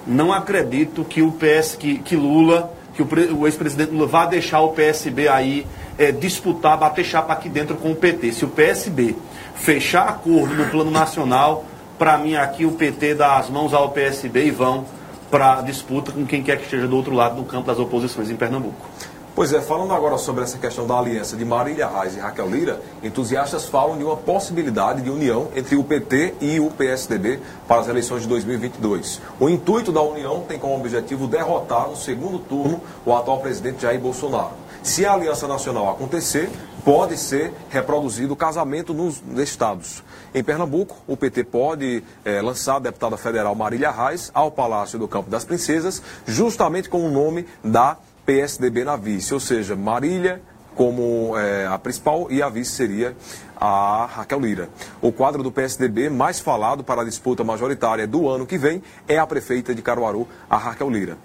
[0.05, 4.63] não acredito que o PS, que, que Lula, que o, o ex-presidente Lula vá deixar
[4.63, 5.65] o PSB aí
[5.97, 8.33] eh, disputar, bater chapa aqui dentro com o PT.
[8.33, 9.15] Se o PSB
[9.55, 11.65] fechar acordo no plano nacional,
[11.99, 14.85] para mim aqui o PT dá as mãos ao PSB e vão
[15.31, 18.31] para a disputa com quem quer que esteja do outro lado do campo das oposições
[18.31, 18.87] em Pernambuco.
[19.35, 22.83] Pois é, falando agora sobre essa questão da aliança de Marília Reis e Raquel Lira,
[23.03, 27.89] entusiastas falam de uma possibilidade de união entre o PT e o PSDB para as
[27.89, 29.23] eleições de 2022.
[29.41, 33.99] O intuito da união tem como objetivo derrotar no segundo turno o atual presidente Jair
[33.99, 34.53] Bolsonaro.
[34.83, 36.51] Se a aliança nacional acontecer,
[36.85, 40.03] pode ser reproduzido o casamento nos estados.
[40.35, 45.07] Em Pernambuco, o PT pode eh, lançar a deputada federal Marília Reis ao Palácio do
[45.07, 50.41] Campo das Princesas, justamente com o nome da PSDB na vice, ou seja, Marília
[50.75, 53.15] como eh, a principal e a vice seria
[53.57, 54.69] a Raquel Lira.
[55.01, 59.19] O quadro do PSDB mais falado para a disputa majoritária do ano que vem é
[59.19, 61.19] a prefeita de Caruaru, a Raquel Lira.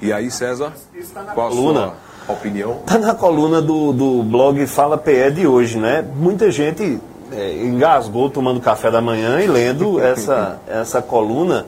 [0.00, 0.74] E aí, César,
[1.34, 1.96] qual a sua
[2.32, 2.78] opinião?
[2.80, 6.04] Está na coluna do, do blog Fala PE de hoje, né?
[6.16, 7.00] Muita gente
[7.32, 11.66] é, engasgou tomando café da manhã e lendo essa, essa coluna.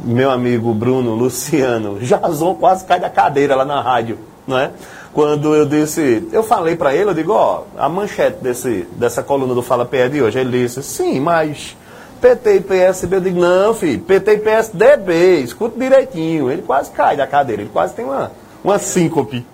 [0.00, 4.72] Meu amigo Bruno Luciano Jason quase cai da cadeira lá na rádio, não é?
[5.12, 9.54] Quando eu disse, eu falei para ele, eu digo, ó, a manchete desse, dessa coluna
[9.54, 11.76] do Fala PE de hoje, ele disse, sim, mas
[12.20, 13.16] PT e PSB.
[13.16, 16.50] Eu digo, não, filho, PT e PSDB, escuta direitinho.
[16.50, 18.32] Ele quase cai da cadeira, ele quase tem uma,
[18.64, 19.46] uma síncope.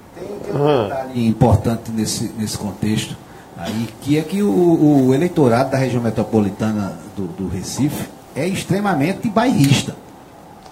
[0.53, 3.17] Tem um detalhe importante nesse, nesse contexto
[3.57, 9.29] aí, que é que o, o eleitorado da região metropolitana do, do Recife é extremamente
[9.29, 9.95] bairrista.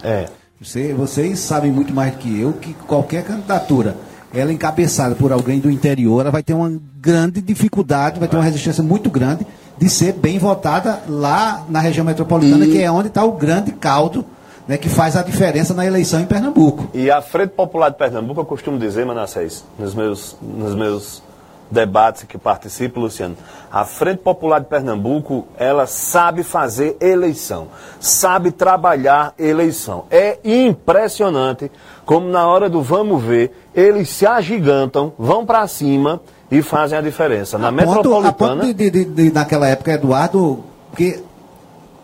[0.02, 0.26] É.
[0.60, 3.96] Você, vocês sabem muito mais do que eu que qualquer candidatura,
[4.34, 8.44] ela encabeçada por alguém do interior, ela vai ter uma grande dificuldade, vai ter uma
[8.44, 9.46] resistência muito grande
[9.78, 13.70] de ser bem votada lá na região metropolitana, E- que é onde está o grande
[13.72, 14.24] caldo
[14.68, 16.88] né, que faz a diferença na eleição em Pernambuco.
[16.94, 21.22] E a Frente Popular de Pernambuco, eu costumo dizer, Manassés, nos meus, nos meus
[21.70, 23.36] debates que participo, Luciano,
[23.72, 27.68] a Frente Popular de Pernambuco, ela sabe fazer eleição,
[28.00, 30.04] sabe trabalhar eleição.
[30.10, 31.70] É impressionante
[32.04, 37.02] como na hora do vamos ver, eles se agigantam, vão para cima e fazem a
[37.02, 37.58] diferença.
[37.58, 40.64] Na A ponto, a metropolitana, ponto de, de- de- naquela época, Eduardo,
[40.96, 41.22] que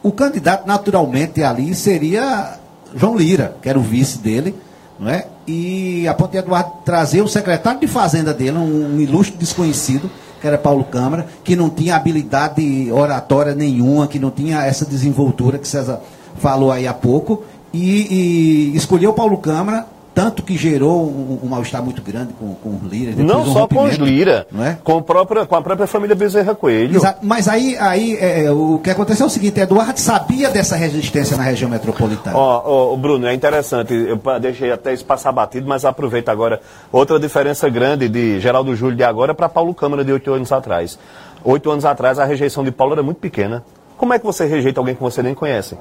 [0.04, 2.58] o candidato naturalmente ali seria
[2.94, 4.54] João Lira, que era o vice dele,
[5.00, 5.26] não é?
[5.48, 10.10] E a ponto de Eduardo trazer o secretário de Fazenda dele, um, um ilustre desconhecido,
[10.42, 15.58] que era Paulo Câmara, que não tinha habilidade oratória nenhuma, que não tinha essa desenvoltura
[15.58, 16.00] que César
[16.38, 22.00] falou aí há pouco, e, e escolheu Paulo Câmara, tanto que gerou um, mal-estar muito
[22.00, 23.12] grande com, com o Lira.
[23.20, 24.76] não só com os Lira, é?
[24.84, 26.98] com, o próprio, com a própria família Bezerra Coelho.
[26.98, 27.18] Exato.
[27.22, 31.42] Mas aí, aí é, o que aconteceu é o seguinte, Eduardo sabia dessa resistência na
[31.42, 32.36] região metropolitana.
[32.36, 36.60] Ó, ó, ó, Bruno, é interessante, eu deixei até isso passar batido, mas aproveito agora.
[36.92, 40.96] Outra diferença grande de Geraldo Júlio de agora para Paulo Câmara de oito anos atrás.
[41.42, 43.64] Oito anos atrás a rejeição de Paulo era muito pequena.
[43.96, 45.76] Como é que você rejeita alguém que você nem conhece?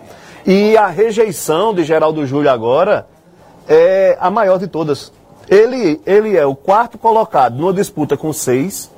[0.46, 3.08] E a rejeição de Geraldo Júlio agora
[3.68, 5.12] é a maior de todas.
[5.50, 8.90] Ele, ele é o quarto colocado numa disputa com seis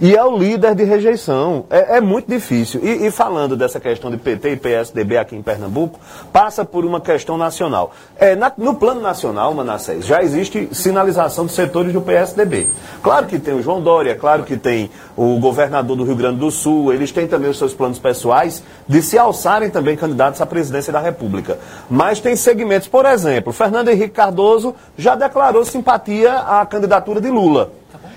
[0.00, 1.64] e é o líder de rejeição.
[1.70, 2.80] É, é muito difícil.
[2.82, 5.98] E, e falando dessa questão de PT e PSDB aqui em Pernambuco,
[6.32, 7.92] passa por uma questão nacional.
[8.16, 12.66] É, na- no plano nacional, Manassés, já existe sinalização dos setores do PSDB.
[13.02, 16.50] Claro que tem o João Dória, claro que tem o governador do Rio Grande do
[16.50, 20.92] Sul, eles têm também os seus planos pessoais de se alçarem também candidatos à presidência
[20.92, 21.58] da República.
[21.88, 27.70] Mas tem segmentos, por exemplo, Fernando Henrique Cardoso já declarou simpatia à candidatura de Lula.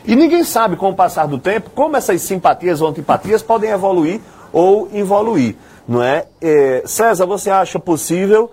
[0.07, 4.21] E ninguém sabe, com o passar do tempo, como essas simpatias ou antipatias podem evoluir
[4.53, 5.57] ou involuir.
[5.85, 6.25] Não é?
[6.41, 8.49] É, César, você acha possível?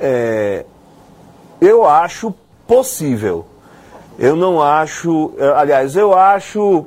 [0.00, 0.64] É,
[1.60, 2.34] eu acho
[2.66, 3.46] possível.
[4.18, 5.32] Eu não acho.
[5.38, 6.86] eh, Aliás, eu acho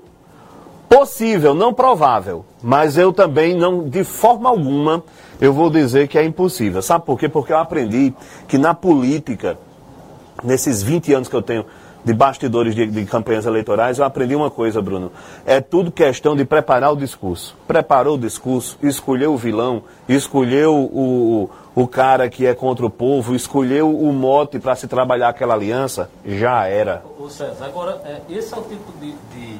[0.89, 2.45] possível, não provável.
[2.61, 5.03] Mas eu também não, de forma alguma,
[5.41, 6.81] eu vou dizer que é impossível.
[6.81, 7.27] Sabe por quê?
[7.27, 8.13] Porque eu aprendi
[8.47, 9.57] que na política,
[10.43, 11.65] nesses 20 anos que eu tenho
[12.03, 15.11] de bastidores de, de campanhas eleitorais, eu aprendi uma coisa, Bruno.
[15.45, 17.55] É tudo questão de preparar o discurso.
[17.67, 23.35] Preparou o discurso, escolheu o vilão, escolheu o, o cara que é contra o povo,
[23.35, 27.03] escolheu o mote para se trabalhar aquela aliança, já era.
[27.19, 29.57] Ô César, agora, é, esse é o tipo de, de,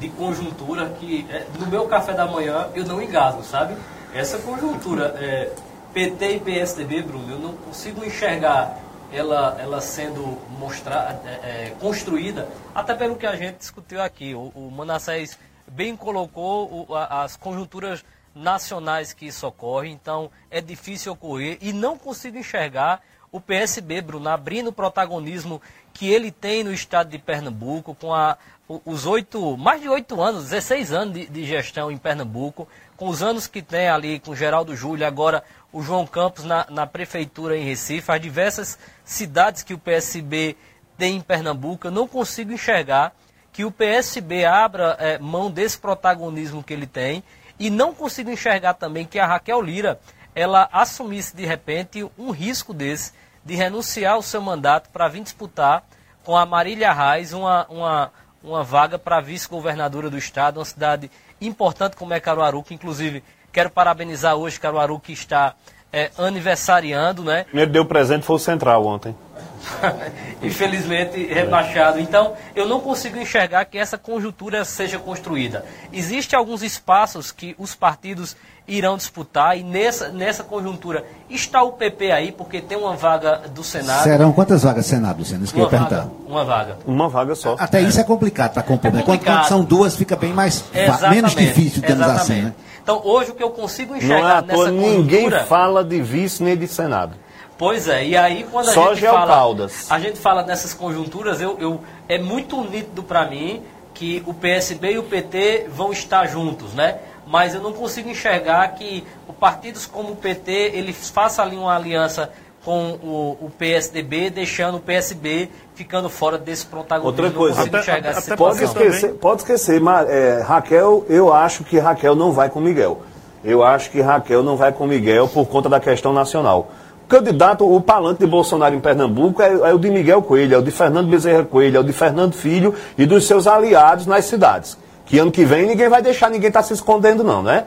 [0.00, 3.74] de conjuntura que é, no meu café da manhã eu não engasgo, sabe?
[4.14, 5.50] Essa conjuntura é,
[5.92, 8.78] PT e PSDB, Bruno, eu não consigo enxergar
[9.12, 14.34] ela, ela sendo mostrada, é, é, construída, até pelo que a gente discutiu aqui.
[14.34, 15.38] O, o Manassés
[15.70, 21.72] bem colocou o- a- as conjunturas nacionais que isso ocorre, então é difícil ocorrer e
[21.72, 25.60] não consigo enxergar o PSB, Bruno, abrindo o protagonismo
[25.92, 28.36] que ele tem no estado de Pernambuco, com a,
[28.84, 32.66] os oito, mais de oito anos, 16 anos de, de gestão em Pernambuco,
[33.02, 36.86] com os anos que tem ali com Geraldo Júlio, agora o João Campos na, na
[36.86, 40.56] prefeitura em Recife, as diversas cidades que o PSB
[40.96, 43.12] tem em Pernambuco, eu não consigo enxergar
[43.52, 47.24] que o PSB abra eh, mão desse protagonismo que ele tem
[47.58, 49.98] e não consigo enxergar também que a Raquel Lira
[50.32, 53.12] ela assumisse de repente um risco desse
[53.44, 55.82] de renunciar ao seu mandato para vir disputar
[56.22, 58.12] com a Marília Reis uma, uma,
[58.44, 61.10] uma vaga para vice-governadora do estado, uma cidade
[61.46, 65.54] importante como é Caruaru, que inclusive quero parabenizar hoje Caruaru que está
[65.92, 67.44] eh, aniversariando, né?
[67.44, 69.14] Primeiro deu presente foi o Central ontem.
[70.42, 71.98] infelizmente rebaixado.
[72.00, 75.64] Então, eu não consigo enxergar que essa conjuntura seja construída.
[75.92, 82.12] Existem alguns espaços que os partidos irão disputar e nessa, nessa conjuntura está o PP
[82.12, 84.04] aí, porque tem uma vaga do Senado.
[84.04, 85.44] Serão quantas vagas Senado, Luciano?
[85.44, 86.30] Isso que eu Uma ia vaga, perguntar.
[86.30, 86.78] uma vaga.
[86.86, 87.56] Uma vaga só.
[87.58, 88.90] Até isso é complicado para compor.
[88.90, 89.02] É né?
[89.02, 89.40] Quando, complicado.
[89.40, 90.64] quando são duas, fica bem mais
[91.10, 92.42] menos difícil, digamos assim.
[92.42, 92.52] Né?
[92.82, 95.44] Então, hoje o que eu consigo Não é enxergar à ninguém conjuntura...
[95.44, 97.16] fala de vice nem de Senado.
[97.56, 101.56] Pois é, e aí quando a Só gente fala, a gente fala nessas conjunturas, eu,
[101.60, 103.62] eu é muito nítido para mim
[103.94, 106.98] que o PSB e o PT vão estar juntos, né?
[107.26, 109.04] mas eu não consigo enxergar que
[109.38, 112.32] partidos como o PT ele faça ali uma aliança
[112.64, 117.24] com o, o PSDB, deixando o PSB ficando fora desse protagonismo.
[117.24, 121.78] Outra coisa, até- até essa pode esquecer, pode esquecer, mas é, Raquel, eu acho que
[121.78, 123.02] Raquel não vai com Miguel.
[123.44, 126.70] Eu acho que Raquel não vai com Miguel por conta da questão nacional.
[127.04, 130.58] O candidato, o palante de Bolsonaro em Pernambuco é, é o de Miguel Coelho, é
[130.58, 134.24] o de Fernando Bezerra Coelho, é o de Fernando Filho e dos seus aliados nas
[134.26, 134.78] cidades.
[135.04, 137.64] Que ano que vem ninguém vai deixar ninguém estar se escondendo, não, né?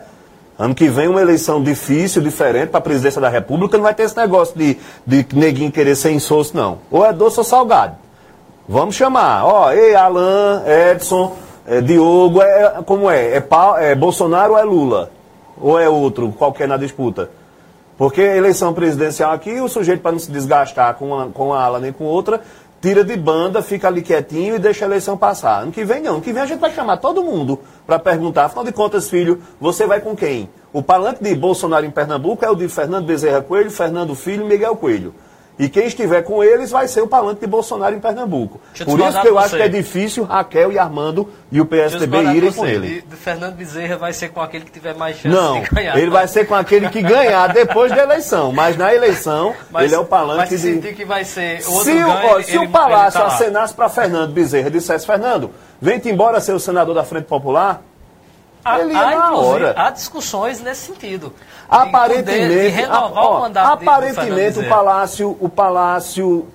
[0.58, 4.04] Ano que vem uma eleição difícil, diferente para a presidência da República, não vai ter
[4.04, 6.78] esse negócio de, de neguinho querer ser insosso, não.
[6.90, 7.96] Ou é doce ou salgado.
[8.68, 9.46] Vamos chamar.
[9.46, 11.36] Ó, ei, Alain, Edson,
[11.68, 13.36] é, Diogo, é, como é?
[13.36, 15.12] É, Pa- é Bolsonaro ou é Lula?
[15.60, 17.30] Ou é outro, qualquer na disputa?
[17.98, 21.80] Porque eleição presidencial aqui, o sujeito, para não se desgastar com uma, com uma ala
[21.80, 22.42] nem com outra,
[22.82, 25.64] tira de banda, fica ali quietinho e deixa a eleição passar.
[25.64, 26.14] Ano que vem não.
[26.14, 29.42] Ano que vem a gente vai chamar todo mundo para perguntar, afinal de contas, filho,
[29.60, 30.50] você vai com quem?
[30.72, 34.48] O palanque de Bolsonaro em Pernambuco é o de Fernando Bezerra Coelho, Fernando Filho e
[34.48, 35.16] Miguel Coelho.
[35.58, 38.60] E quem estiver com eles vai ser o palanque de Bolsonaro em Pernambuco.
[38.84, 39.58] Por isso que eu acho você.
[39.58, 43.02] que é difícil Raquel e Armando e o PSDB irem com ele.
[43.10, 45.98] De, Fernando Bezerra vai ser com aquele que tiver mais chance Não, de ganhar.
[45.98, 48.52] ele vai ser com aquele que ganhar depois da eleição.
[48.52, 50.74] Mas na eleição, Mas- ele é o Mas palanque se de.
[50.74, 53.88] sentir que vai ser Se, o, ó, ele- se ele- o Palácio tá acenasse para
[53.88, 57.82] Fernando Bezerra e dissesse, Fernando, vem-te embora ser o senador da Frente Popular,
[58.66, 59.74] Há, ele ia na hora.
[59.78, 61.32] há discussões nesse sentido.
[61.70, 64.68] Aparentemente, de renovar a- ó, o mandato aparentemente o.
[64.70, 66.48] Palácio, o Palácio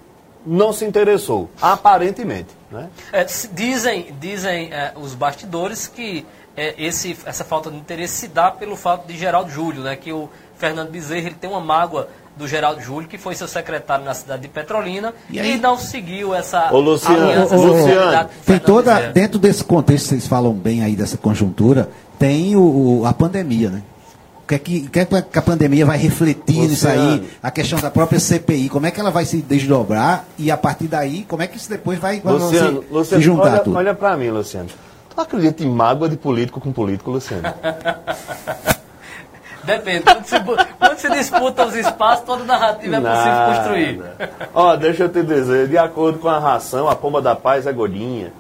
[0.45, 1.49] não se interessou.
[1.63, 2.49] Aparentemente.
[2.71, 2.89] Né?
[3.13, 8.51] É, dizem dizem é, os bastidores que é, esse, essa falta de interesse se dá
[8.51, 12.09] pelo fato de Geraldo Júlio, né, que o Fernando Bezerra ele tem uma mágoa
[12.41, 16.35] do Geraldo Júlio, que foi seu secretário na cidade de Petrolina, E e, não seguiu
[16.35, 19.13] essa Ô, Luciano, aliança, ô, Luciano, o Tem toda, Bezerra.
[19.13, 23.83] dentro desse contexto, vocês falam bem aí dessa conjuntura, tem o, o- a pandemia, né?
[24.43, 27.13] O que, é que, o que é que a pandemia vai refletir nisso Luciano.
[27.13, 27.31] aí?
[27.43, 30.89] A questão da própria CPI, como é que ela vai se desdobrar e a partir
[30.89, 33.77] daí, como é que isso depois vai, vai Luciano, se, Luciano se juntar olha, tudo?
[33.77, 34.69] olha pra mim, Luciano.
[35.15, 37.43] Tu acredita em mágoa de político com político, Luciano?
[39.65, 40.37] Depende, quando se,
[40.79, 43.55] quando se disputa os espaços, toda narrativa é possível Nada.
[43.55, 44.03] construir.
[44.55, 47.73] Ó, deixa eu te dizer, de acordo com a ração, a pomba da paz é
[47.73, 48.33] gordinha.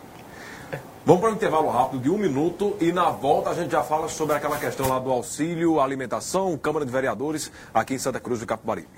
[1.04, 4.09] Vamos para um intervalo rápido de um minuto e na volta a gente já fala
[4.09, 8.46] sobre aquela questão lá do auxílio alimentação, Câmara de Vereadores, aqui em Santa Cruz do
[8.46, 8.88] Capibaribe.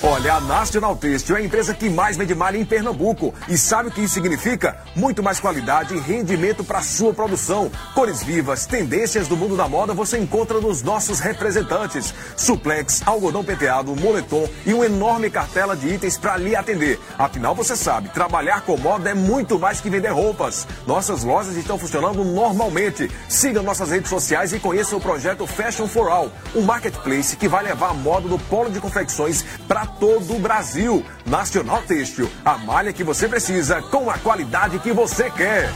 [0.00, 3.34] Olha, a National Têxtil é a empresa que mais vende malha em Pernambuco.
[3.48, 4.76] E sabe o que isso significa?
[4.94, 7.68] Muito mais qualidade e rendimento para sua produção.
[7.96, 12.14] Cores vivas, tendências do mundo da moda você encontra nos nossos representantes.
[12.36, 17.00] Suplex, algodão penteado, moletom e uma enorme cartela de itens para lhe atender.
[17.18, 20.64] Afinal, você sabe, trabalhar com moda é muito mais que vender roupas.
[20.86, 23.10] Nossas lojas estão funcionando normalmente.
[23.28, 27.64] Siga nossas redes sociais e conheça o projeto Fashion for All, um marketplace que vai
[27.64, 31.04] levar a moda do polo de confecções para todo o Brasil.
[31.26, 35.70] Nacional Têxtil, a malha que você precisa com a qualidade que você quer.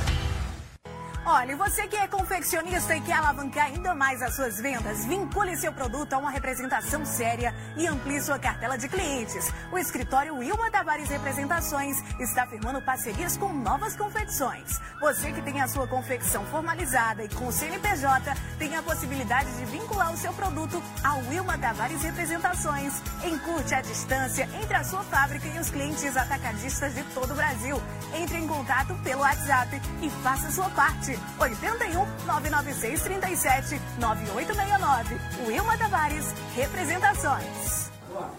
[1.25, 5.73] Olha, você que é confeccionista e quer alavancar ainda mais as suas vendas, vincule seu
[5.73, 9.49] produto a uma representação séria e amplie sua cartela de clientes.
[9.71, 14.81] O escritório Wilma Tavares Representações está firmando parcerias com novas confecções.
[15.01, 19.65] Você que tem a sua confecção formalizada e com o CNPJ, tem a possibilidade de
[19.67, 23.01] vincular o seu produto ao Wilma Tavares Representações.
[23.25, 27.81] Encurte a distância entre a sua fábrica e os clientes atacadistas de todo o Brasil.
[28.13, 31.12] Entre em contato pelo WhatsApp e faça sua parte.
[31.39, 35.17] 81 996 37 9869.
[35.47, 37.91] Wilma Tavares Representações.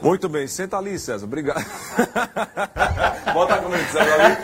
[0.02, 1.26] Muito bem, senta ali, César.
[1.26, 1.66] Obrigado.
[3.34, 4.38] Bota a de César ali.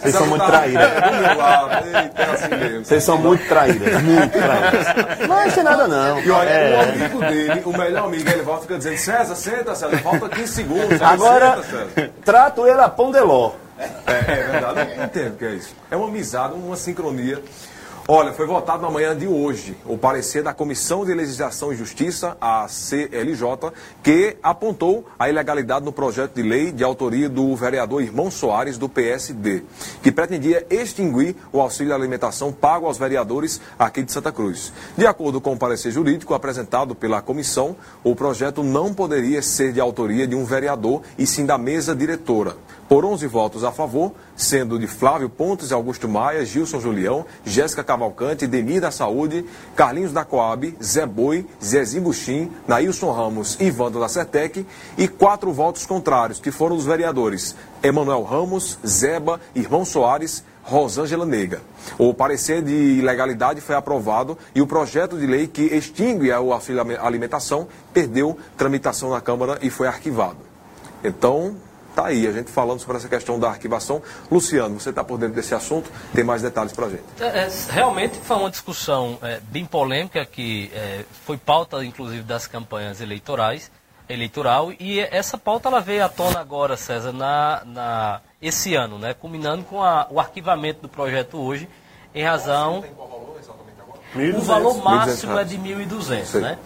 [0.00, 0.92] Vocês são muito tá- traíras.
[0.92, 1.86] É, lado.
[1.86, 2.84] Eita, é assim.
[2.84, 5.28] Vocês são muito traíras, muito traíras.
[5.28, 6.20] Não tem nada não.
[6.20, 6.76] E olha, É.
[6.76, 10.28] o amigo dele, o melhor amigo, ele volta e fica dizendo, César, senta, César, falta
[10.28, 10.88] 15 segundos.
[10.88, 12.10] César, Agora, senta, César.
[12.24, 13.52] trato ele a pão de ló.
[13.78, 15.74] É, é verdade, eu entendo que é isso.
[15.90, 17.42] É uma amizade, uma sincronia.
[18.08, 22.36] Olha, foi votado na manhã de hoje o parecer da Comissão de Legislação e Justiça,
[22.40, 28.30] a CLJ, que apontou a ilegalidade no projeto de lei de autoria do vereador Irmão
[28.30, 29.64] Soares, do PSD,
[30.04, 34.72] que pretendia extinguir o auxílio alimentação pago aos vereadores aqui de Santa Cruz.
[34.96, 37.74] De acordo com o parecer jurídico apresentado pela comissão,
[38.04, 42.54] o projeto não poderia ser de autoria de um vereador e sim da mesa diretora.
[42.88, 48.46] Por 11 votos a favor, sendo de Flávio Pontes, Augusto Maia, Gilson Julião, Jéssica Cavalcante,
[48.46, 54.08] Demir da Saúde, Carlinhos da Coab, Zé Boi, Zezinho Buxim, Nailson Ramos e Wanda da
[54.08, 54.66] Certec,
[54.96, 61.60] e quatro votos contrários, que foram dos vereadores Emanuel Ramos, Zeba, Irmão Soares, Rosângela Nega.
[61.96, 66.82] O parecer de ilegalidade foi aprovado e o projeto de lei que extingue o auxílio
[67.00, 70.38] alimentação perdeu tramitação na Câmara e foi arquivado.
[71.04, 71.54] Então,
[72.02, 74.02] tá aí, a gente falando sobre essa questão da arquivação.
[74.30, 77.04] Luciano, você está por dentro desse assunto, tem mais detalhes para a gente.
[77.18, 82.46] É, é, realmente foi uma discussão é, bem polêmica que é, foi pauta, inclusive, das
[82.46, 83.70] campanhas eleitorais
[84.08, 89.14] eleitoral e essa pauta ela veio à tona agora, César, na, na esse ano, né,
[89.14, 91.68] culminando com a, o arquivamento do projeto hoje,
[92.14, 92.84] em razão
[94.14, 96.58] o valor máximo é de 1.200, né?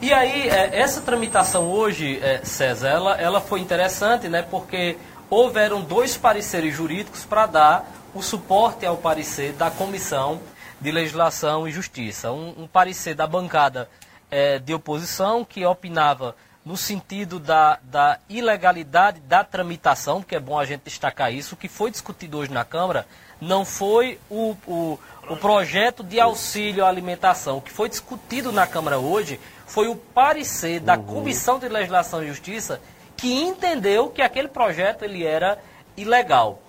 [0.00, 4.98] E aí é, essa tramitação hoje, é, César, ela, ela foi interessante, né, porque
[5.30, 10.40] houveram dois pareceres jurídicos para dar o suporte ao parecer da Comissão
[10.80, 12.30] de Legislação e Justiça.
[12.30, 13.88] Um, um parecer da bancada
[14.30, 20.58] é, de oposição que opinava no sentido da, da ilegalidade da tramitação, que é bom
[20.58, 23.06] a gente destacar isso, o que foi discutido hoje na Câmara
[23.40, 27.58] não foi o, o, o projeto de auxílio à alimentação.
[27.58, 31.02] O que foi discutido na Câmara hoje foi o parecer da uhum.
[31.02, 32.80] Comissão de Legislação e Justiça
[33.16, 35.58] que entendeu que aquele projeto ele era
[35.96, 36.60] ilegal.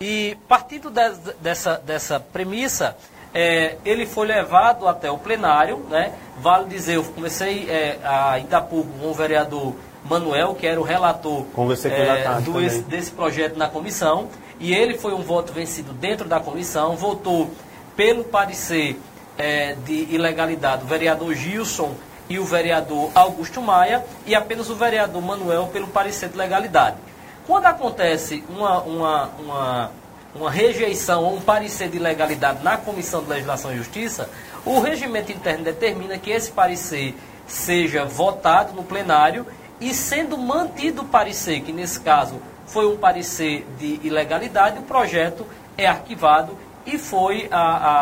[0.00, 2.96] E partindo de, dessa, dessa premissa,
[3.34, 6.12] é, ele foi levado até o plenário, né?
[6.38, 11.44] Vale dizer, eu comecei é, a Itapurgo com o vereador Manuel, que era o relator
[11.84, 14.28] é, do, esse, desse projeto na comissão,
[14.60, 17.50] e ele foi um voto vencido dentro da comissão, votou
[17.96, 19.00] pelo parecer
[19.36, 21.94] é, de ilegalidade o vereador Gilson
[22.28, 26.96] e o vereador Augusto Maia, e apenas o vereador Manuel pelo parecer de legalidade.
[27.46, 29.90] Quando acontece uma, uma, uma
[30.36, 34.28] uma rejeição ou um parecer de ilegalidade na Comissão de Legislação e Justiça,
[34.64, 37.14] o regimento interno determina que esse parecer
[37.46, 39.46] seja votado no plenário
[39.80, 45.46] e sendo mantido o parecer, que nesse caso foi um parecer de ilegalidade, o projeto
[45.78, 47.60] é arquivado e foi a,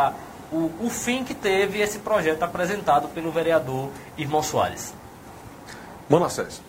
[0.08, 0.12] a,
[0.54, 4.94] o, o fim que teve esse projeto apresentado pelo vereador Irmão Soares.
[6.08, 6.62] Manassés.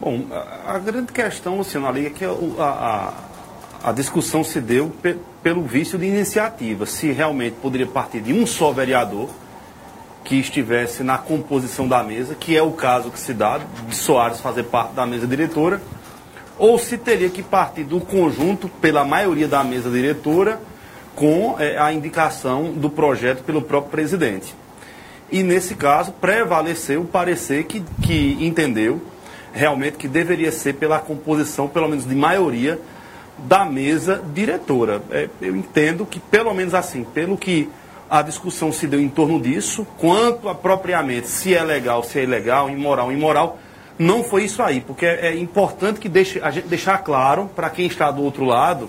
[0.00, 2.30] Bom, a, a, grande questão, Luciano, ali é que a,
[3.82, 8.32] a, a discussão se deu pe pelo vício de iniciativa, se realmente poderia partir de
[8.32, 9.30] um só vereador
[10.24, 14.40] que estivesse na composição da mesa, que é o caso que se dá de Soares
[14.40, 15.80] fazer parte da mesa diretora,
[16.58, 20.60] ou se teria que partir do conjunto, pela maioria da mesa diretora,
[21.18, 24.54] com é, a indicação do projeto pelo próprio presidente.
[25.32, 29.02] E nesse caso, prevaleceu o parecer que, que entendeu
[29.52, 32.78] realmente que deveria ser pela composição, pelo menos de maioria,
[33.36, 35.02] da mesa diretora.
[35.10, 37.68] É, eu entendo que, pelo menos assim, pelo que
[38.08, 42.22] a discussão se deu em torno disso, quanto a propriamente se é legal, se é
[42.22, 43.58] ilegal, imoral, imoral,
[43.98, 47.68] não foi isso aí, porque é, é importante que deixe, a gente deixar claro para
[47.68, 48.88] quem está do outro lado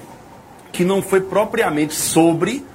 [0.71, 2.65] que não foi propriamente sobre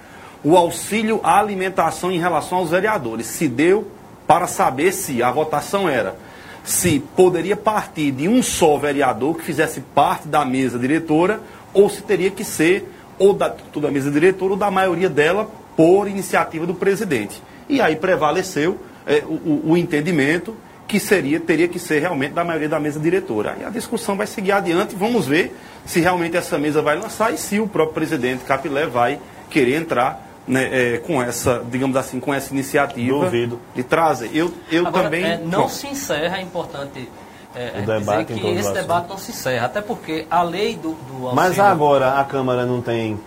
[0.42, 3.26] o auxílio à alimentação em relação aos vereadores.
[3.26, 3.88] Se deu
[4.26, 6.16] para saber se a votação era
[6.64, 11.40] se poderia partir de um só vereador que fizesse parte da mesa diretora
[11.74, 16.08] ou se teria que ser ou da, da mesa diretora ou da maioria dela por
[16.08, 17.42] iniciativa do presidente.
[17.68, 20.56] E aí prevaleceu é, o, o, entendimento
[20.86, 23.54] que seria, teria que ser realmente da maioria da mesa diretora.
[23.58, 27.38] Aí a discussão vai seguir adiante, vamos ver se realmente essa mesa vai lançar e
[27.38, 29.18] se o próprio presidente Capilé vai
[29.50, 33.60] querer entrar né, é, com essa, digamos assim, com essa iniciativa Duvido.
[33.74, 34.30] de trazer.
[34.34, 35.24] Eu, eu Agora, também.
[35.24, 35.68] É, não Bom.
[35.68, 37.08] se encerra, é importante
[37.54, 40.92] é, o debate dizer que esse debate não se encerra, até porque a lei do,
[40.92, 41.34] do auxílio...
[41.34, 43.18] Mas agora a Câmara não tem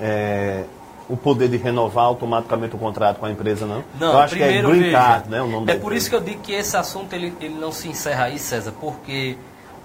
[0.00, 0.64] é,
[1.08, 3.84] o poder de renovar automaticamente o contrato com a empresa, não?
[3.98, 5.42] Não, eu acho primeiro, que é Green Card, né?
[5.42, 7.88] O nome é por isso que eu digo que esse assunto ele, ele não se
[7.88, 9.36] encerra aí, César, porque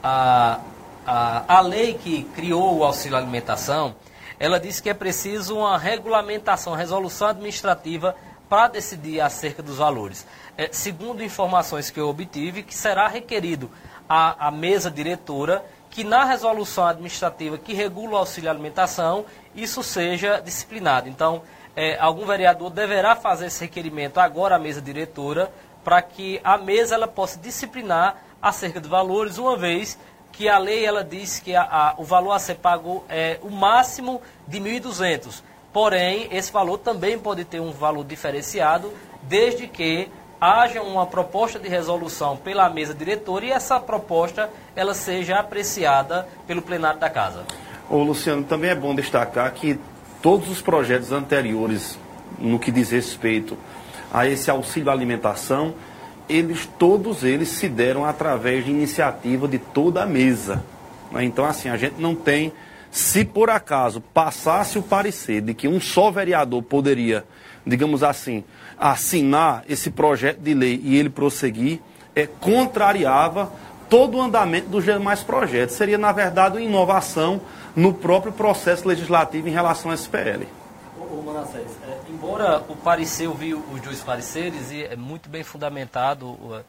[0.01, 0.59] a,
[1.05, 3.95] a, a lei que criou o auxílio alimentação,
[4.39, 8.15] ela diz que é preciso uma regulamentação, resolução administrativa
[8.47, 10.25] para decidir acerca dos valores.
[10.57, 13.69] É, segundo informações que eu obtive, que será requerido
[14.07, 19.25] a, a mesa diretora que na resolução administrativa que regula o auxílio alimentação,
[19.61, 21.09] isso seja disciplinado.
[21.09, 21.41] Então,
[21.75, 25.51] é, algum vereador deverá fazer esse requerimento agora à mesa diretora,
[25.83, 29.97] para que a mesa ela possa disciplinar acerca dos valores, uma vez
[30.31, 33.49] que a lei ela diz que a, a, o valor a ser pago é o
[33.49, 35.41] máximo de 1.200.
[35.71, 38.93] Porém, esse valor também pode ter um valor diferenciado,
[39.23, 45.37] desde que haja uma proposta de resolução pela mesa diretora e essa proposta ela seja
[45.37, 47.45] apreciada pelo plenário da casa.
[47.89, 49.79] Ô, Luciano, também é bom destacar que
[50.21, 51.97] todos os projetos anteriores,
[52.37, 53.57] no que diz respeito
[54.13, 55.73] a esse auxílio alimentação,
[56.29, 60.63] eles todos eles se deram através de iniciativa de toda a mesa.
[61.11, 61.23] né?
[61.23, 62.53] Então, assim, a gente não tem.
[62.91, 67.25] Se por acaso passasse o parecer de que um só vereador poderia,
[67.65, 68.43] digamos assim,
[68.79, 71.79] assinar esse projeto de lei e ele prosseguir,
[72.15, 73.51] é, contrariava
[73.89, 75.75] todo o andamento dos demais projetos.
[75.75, 77.41] Seria, na verdade, uma inovação
[77.79, 80.43] no próprio processo legislativo em relação ao SPL.
[80.99, 85.43] Ô, Manassés, é, embora o parecer, eu vi os dois pareceres e é muito bem
[85.43, 86.61] fundamentado o,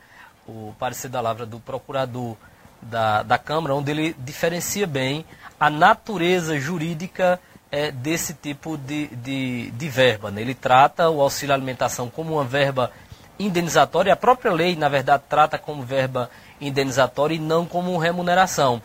[0.47, 2.37] o parecer da Lavra do procurador
[2.81, 5.25] da, da Câmara, onde ele diferencia bem
[5.59, 7.41] a natureza jurídica
[7.73, 10.31] é, desse tipo de, de, de verba.
[10.31, 10.41] né?
[10.41, 12.93] Ele trata o auxílio alimentação como uma verba
[13.37, 16.31] indenizatória, a própria lei, na verdade, trata como verba
[16.61, 18.81] indenizatória e não como remuneração.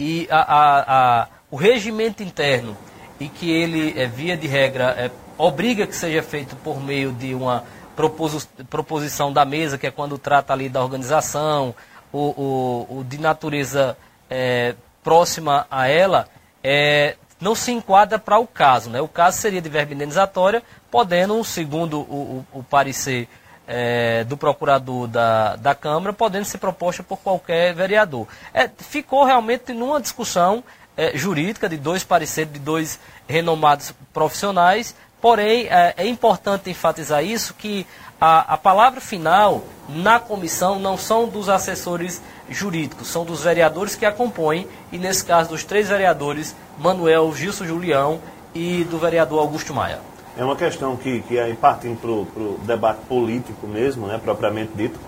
[0.00, 2.76] E a, a, a, o regimento interno
[3.18, 7.34] e que ele, é, via de regra, é, obriga que seja feito por meio de
[7.34, 7.64] uma
[7.96, 11.74] proposi- proposição da mesa, que é quando trata ali da organização,
[12.12, 13.96] o, o, o de natureza
[14.28, 16.28] é, próxima a ela,
[16.62, 18.90] é, não se enquadra para o caso.
[18.90, 19.00] Né?
[19.00, 23.30] O caso seria de verba indenizatória, podendo, segundo o, o, o parecer
[23.66, 28.28] é, do procurador da, da Câmara, podendo ser proposta por qualquer vereador.
[28.52, 30.62] É, ficou realmente numa discussão
[30.96, 37.54] é, jurídica de dois pareceres de dois renomados profissionais, porém é, é importante enfatizar isso
[37.54, 37.86] que
[38.20, 44.06] a, a palavra final na comissão não são dos assessores jurídicos, são dos vereadores que
[44.06, 48.20] a compõem, e nesse caso dos três vereadores, Manuel Gilson Julião
[48.54, 49.98] e do vereador Augusto Maia.
[50.38, 54.98] É uma questão que, que aí partindo para o debate político mesmo, né, propriamente dito,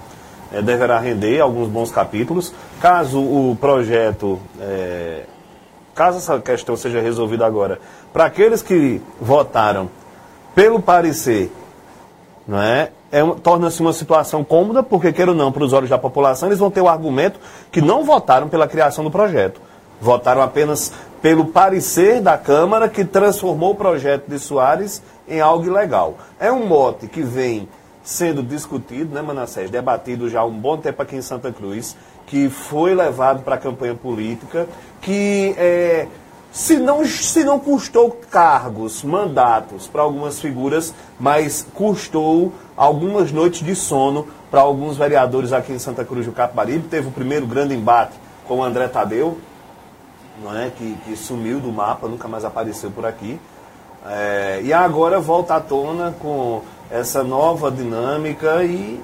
[0.52, 2.52] eh, deverá render alguns bons capítulos.
[2.80, 5.24] Caso o projeto, eh,
[5.98, 7.80] caso essa questão seja resolvida agora,
[8.12, 9.90] para aqueles que votaram
[10.54, 11.52] pelo parecer,
[12.46, 12.92] não é?
[13.10, 16.60] É Torna-se uma situação cômoda, porque, queira ou não, para os olhos da população, eles
[16.60, 17.40] vão ter o argumento
[17.72, 19.60] que não votaram pela criação do projeto.
[20.00, 26.16] Votaram apenas pelo parecer da Câmara, que transformou o projeto de Soares em algo ilegal.
[26.38, 27.68] É um mote que vem
[28.04, 29.70] sendo discutido, né, Manassés?
[29.70, 31.96] Debatido já há um bom tempo aqui em Santa Cruz,
[32.28, 34.68] que foi levado para a campanha política,
[35.00, 36.06] que é,
[36.52, 43.74] se não, se não custou cargos, mandatos para algumas figuras, mas custou algumas noites de
[43.74, 46.88] sono para alguns vereadores aqui em Santa Cruz do Capibaribe.
[46.88, 48.12] Teve o primeiro grande embate
[48.46, 49.38] com o André Tadeu,
[50.42, 50.70] não é?
[50.70, 53.38] que, que sumiu do mapa, nunca mais apareceu por aqui.
[54.06, 59.00] É, e agora volta à tona com essa nova dinâmica e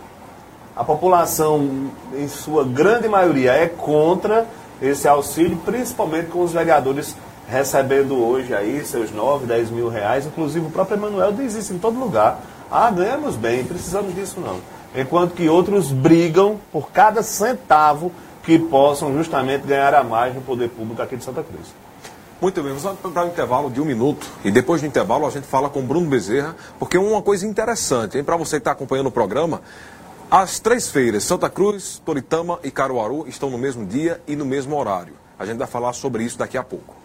[0.77, 4.47] a população, em sua grande maioria, é contra
[4.83, 7.15] esse auxílio, principalmente com os vereadores
[7.49, 10.27] recebendo hoje aí seus 9, 10 mil reais.
[10.27, 12.41] Inclusive o próprio Emanuel diz isso em todo lugar.
[12.71, 14.59] Ah, ganhamos bem, precisamos disso não.
[14.95, 18.11] Enquanto que outros brigam por cada centavo
[18.43, 21.75] que possam justamente ganhar a mais no poder público aqui de Santa Cruz.
[22.41, 25.47] Muito bem, vamos para um intervalo de um minuto e depois do intervalo a gente
[25.47, 29.63] fala com Bruno Bezerra, porque uma coisa interessante, para você que está acompanhando o programa,
[30.37, 34.77] as três feiras, Santa Cruz, Toritama e Caruaru, estão no mesmo dia e no mesmo
[34.77, 35.15] horário.
[35.39, 37.04] A gente vai falar sobre isso daqui a pouco.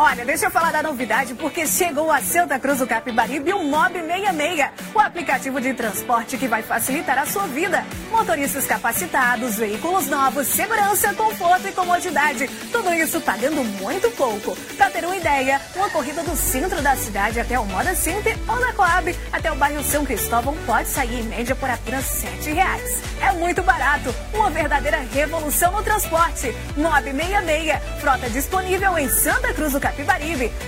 [0.00, 4.00] Olha, deixa eu falar da novidade, porque chegou a Santa Cruz do Capibaribe o Mob
[4.00, 7.84] 66, o aplicativo de transporte que vai facilitar a sua vida.
[8.08, 12.46] Motoristas capacitados, veículos novos, segurança, conforto e comodidade.
[12.70, 14.54] Tudo isso pagando muito pouco.
[14.76, 18.60] Pra ter uma ideia, uma corrida do centro da cidade até o Moda Center ou
[18.60, 23.02] da Coab até o bairro São Cristóvão pode sair em média por apenas 7 reais.
[23.20, 26.54] É muito barato, uma verdadeira revolução no transporte.
[26.76, 29.87] Mob 66, frota disponível em Santa Cruz do Capibaribe.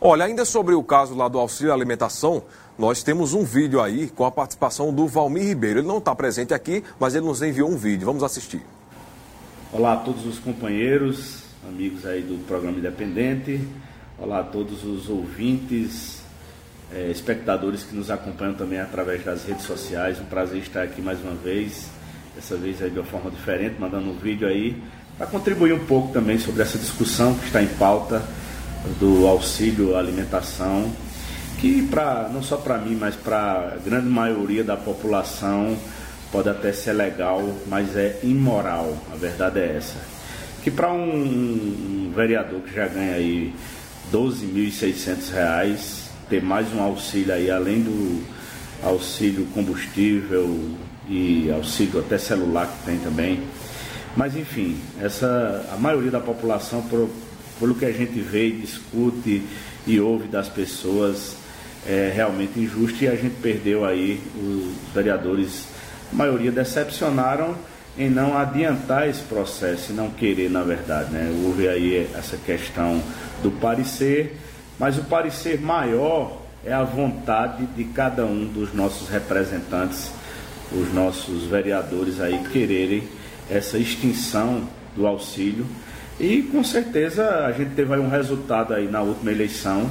[0.00, 2.42] Olha, ainda sobre o caso lá do auxílio alimentação,
[2.78, 5.80] nós temos um vídeo aí com a participação do Valmir Ribeiro.
[5.80, 8.06] Ele não está presente aqui, mas ele nos enviou um vídeo.
[8.06, 8.64] Vamos assistir.
[9.72, 13.60] Olá a todos os companheiros, amigos aí do programa Independente.
[14.18, 16.22] Olá a todos os ouvintes,
[16.92, 20.18] eh, espectadores que nos acompanham também através das redes sociais.
[20.18, 21.88] Um prazer estar aqui mais uma vez,
[22.34, 24.76] dessa vez aí de uma forma diferente, mandando um vídeo aí
[25.16, 28.24] para contribuir um pouco também sobre essa discussão que está em pauta
[28.98, 30.90] do auxílio alimentação,
[31.60, 35.78] que para não só para mim, mas para a grande maioria da população
[36.30, 38.96] pode até ser legal, mas é imoral.
[39.12, 39.98] A verdade é essa.
[40.62, 43.54] Que para um, um, vereador que já ganha aí
[44.12, 48.22] 12.600 reais, ter mais um auxílio aí, além do
[48.82, 50.70] auxílio combustível
[51.08, 53.40] e auxílio até celular que tem também.
[54.16, 57.08] Mas enfim, essa, a maioria da população, por,
[57.58, 59.42] pelo que a gente vê e discute
[59.86, 61.36] e ouve das pessoas,
[61.86, 65.69] é realmente injusto e a gente perdeu aí os vereadores
[66.12, 67.54] maioria decepcionaram
[67.98, 71.10] em não adiantar esse processo e não querer, na verdade.
[71.10, 71.30] Né?
[71.44, 73.02] Houve aí essa questão
[73.42, 74.36] do parecer,
[74.78, 80.12] mas o parecer maior é a vontade de cada um dos nossos representantes,
[80.72, 83.02] os nossos vereadores aí quererem
[83.50, 85.66] essa extinção do auxílio.
[86.18, 89.90] E com certeza a gente teve aí um resultado aí na última eleição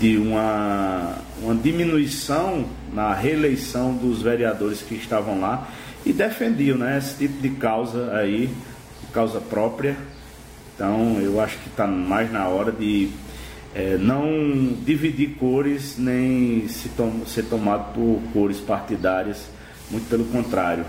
[0.00, 5.68] de uma, uma diminuição na reeleição dos vereadores que estavam lá
[6.06, 8.48] e defendiam né, esse tipo de causa aí,
[9.12, 9.96] causa própria.
[10.74, 13.10] Então eu acho que está mais na hora de
[13.74, 19.46] é, não dividir cores nem se tom, ser tomado por cores partidárias,
[19.90, 20.84] muito pelo contrário.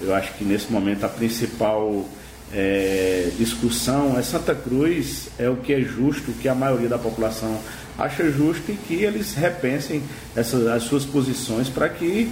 [0.00, 2.06] Eu acho que nesse momento a principal
[2.52, 6.98] é, discussão é Santa Cruz é o que é justo, o que a maioria da
[6.98, 7.58] população
[7.98, 10.02] acha justo e que eles repensem
[10.34, 12.30] essas, as suas posições para que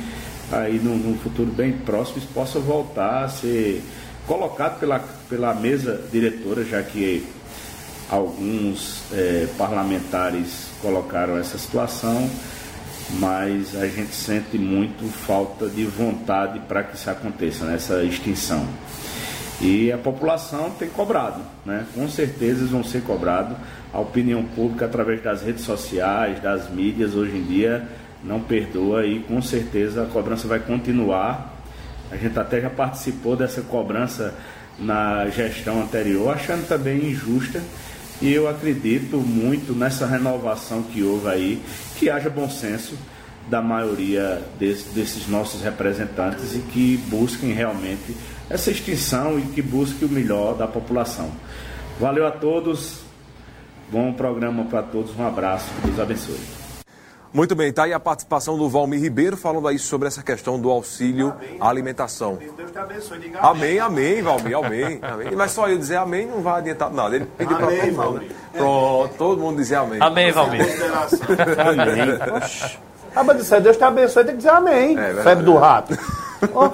[0.53, 3.83] aí no, futuro bem próximo isso possa voltar a ser
[4.27, 4.99] colocado pela,
[5.29, 7.27] pela mesa diretora, já que
[8.09, 12.31] alguns é, parlamentares colocaram essa situação,
[13.19, 18.67] mas a gente sente muito falta de vontade para que isso aconteça, nessa né, extinção.
[19.61, 21.87] E a população tem cobrado, né?
[21.95, 23.57] com certeza eles vão ser cobrados
[23.93, 27.89] a opinião pública através das redes sociais, das mídias hoje em dia
[28.25, 31.55] não perdoa e com certeza a cobrança vai continuar.
[32.11, 34.35] A gente até já participou dessa cobrança
[34.79, 37.63] na gestão anterior, achando também injusta.
[38.23, 41.63] E eu acredito muito nessa renovação que houve aí,
[41.97, 42.97] que haja bom senso
[43.51, 48.17] da maioria desse, desses nossos representantes e que busquem realmente
[48.49, 51.31] essa extinção e que busquem o melhor da população.
[51.99, 53.05] Valeu a todos,
[53.91, 56.41] Bom programa para todos, um abraço, Deus abençoe.
[57.33, 60.71] Muito bem, está aí a participação do Valmir Ribeiro falando aí sobre essa questão do
[60.71, 62.39] auxílio amém, à alimentação.
[62.57, 63.79] Deus te abençoe, diga amém.
[63.79, 65.37] Amém, amém, Valmir, amém, amém.
[65.37, 67.15] Mas só eu dizer amém não vai adiantar nada.
[67.15, 68.19] Ele pediu para todo mundo.
[68.21, 68.29] Né?
[68.53, 69.99] Pronto, todo mundo dizer amém.
[70.01, 70.63] Amém, Valmir.
[71.59, 72.19] amém.
[73.15, 74.99] Ah, mas disser Deus te abençoe, tem que dizer amém.
[74.99, 75.97] É, Febre do rato.
[76.53, 76.71] Oh.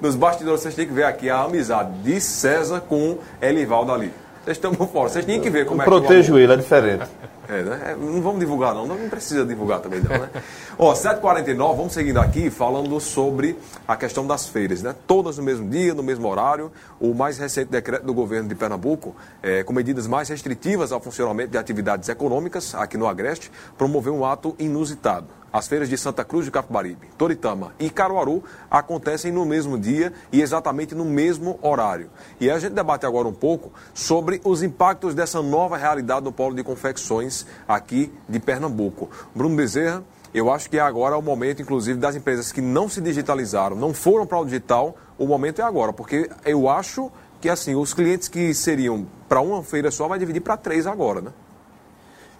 [0.00, 4.12] Nos bastidores vocês têm que ver aqui a amizade de César com Elivaldo ali.
[4.46, 5.90] Vocês estão por fora, vocês têm que ver como eu é que.
[5.90, 7.04] Protejo ele, é diferente.
[7.48, 7.80] É, né?
[7.84, 8.86] É, não vamos divulgar, não.
[8.86, 10.30] Não precisa divulgar também, não, né?
[10.78, 13.58] Ó, 7h49, vamos seguindo aqui falando sobre
[13.88, 14.94] a questão das feiras, né?
[15.04, 16.70] Todas no mesmo dia, no mesmo horário.
[17.00, 21.50] O mais recente decreto do governo de Pernambuco, é, com medidas mais restritivas ao funcionamento
[21.50, 25.26] de atividades econômicas aqui no Agreste, promoveu um ato inusitado.
[25.52, 30.42] As feiras de Santa Cruz de Capibaribe, Toritama e Caruaru acontecem no mesmo dia e
[30.42, 32.10] exatamente no mesmo horário.
[32.40, 36.54] E a gente debate agora um pouco sobre os impactos dessa nova realidade no polo
[36.54, 39.08] de confecções aqui de Pernambuco.
[39.34, 40.02] Bruno Bezerra,
[40.34, 43.94] eu acho que agora é o momento, inclusive, das empresas que não se digitalizaram, não
[43.94, 48.28] foram para o digital, o momento é agora, porque eu acho que assim, os clientes
[48.28, 51.30] que seriam para uma feira só vai dividir para três agora, né?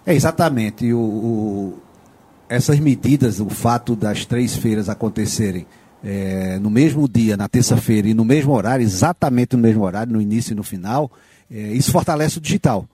[0.05, 0.93] É exatamente.
[0.93, 1.77] O,
[2.49, 5.65] essas medidas, o fato das três feiras acontecerem
[6.03, 10.21] é, no mesmo dia, na terça-feira, e no mesmo horário, exatamente no mesmo horário, no
[10.21, 11.11] início e no final,
[11.51, 12.87] é, isso fortalece o digital.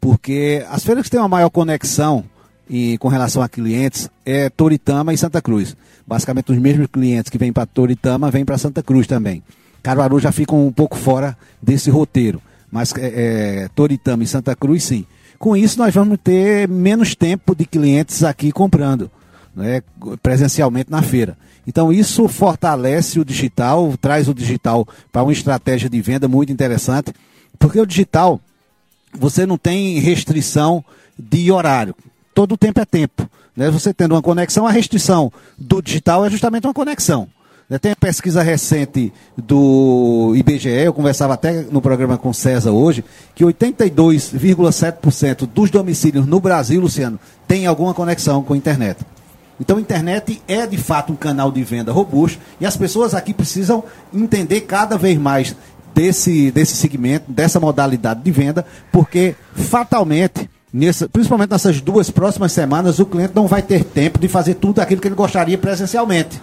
[0.00, 2.24] Porque as feiras que têm uma maior conexão
[2.68, 5.76] e, com relação a clientes é Toritama e Santa Cruz.
[6.06, 9.42] Basicamente, os mesmos clientes que vêm para Toritama vêm para Santa Cruz também.
[9.82, 12.40] Caruaru já ficam um pouco fora desse roteiro,
[12.70, 15.06] mas é, é, Toritama e Santa Cruz, sim.
[15.44, 19.10] Com isso, nós vamos ter menos tempo de clientes aqui comprando,
[19.54, 19.82] né,
[20.22, 21.36] presencialmente na feira.
[21.66, 27.12] Então, isso fortalece o digital, traz o digital para uma estratégia de venda muito interessante,
[27.58, 28.40] porque o digital,
[29.12, 30.82] você não tem restrição
[31.18, 31.94] de horário.
[32.34, 33.28] Todo tempo é tempo.
[33.54, 33.70] Né?
[33.70, 37.28] Você tendo uma conexão, a restrição do digital é justamente uma conexão.
[37.68, 43.04] Né, tem uma pesquisa recente do IBGE, eu conversava até no programa com César hoje,
[43.34, 49.04] que 82,7% dos domicílios no Brasil, Luciano, tem alguma conexão com a internet.
[49.60, 53.32] Então, a internet é de fato um canal de venda robusto e as pessoas aqui
[53.32, 55.54] precisam entender cada vez mais
[55.94, 62.98] desse, desse segmento, dessa modalidade de venda, porque fatalmente, nessa, principalmente nessas duas próximas semanas,
[62.98, 66.40] o cliente não vai ter tempo de fazer tudo aquilo que ele gostaria presencialmente.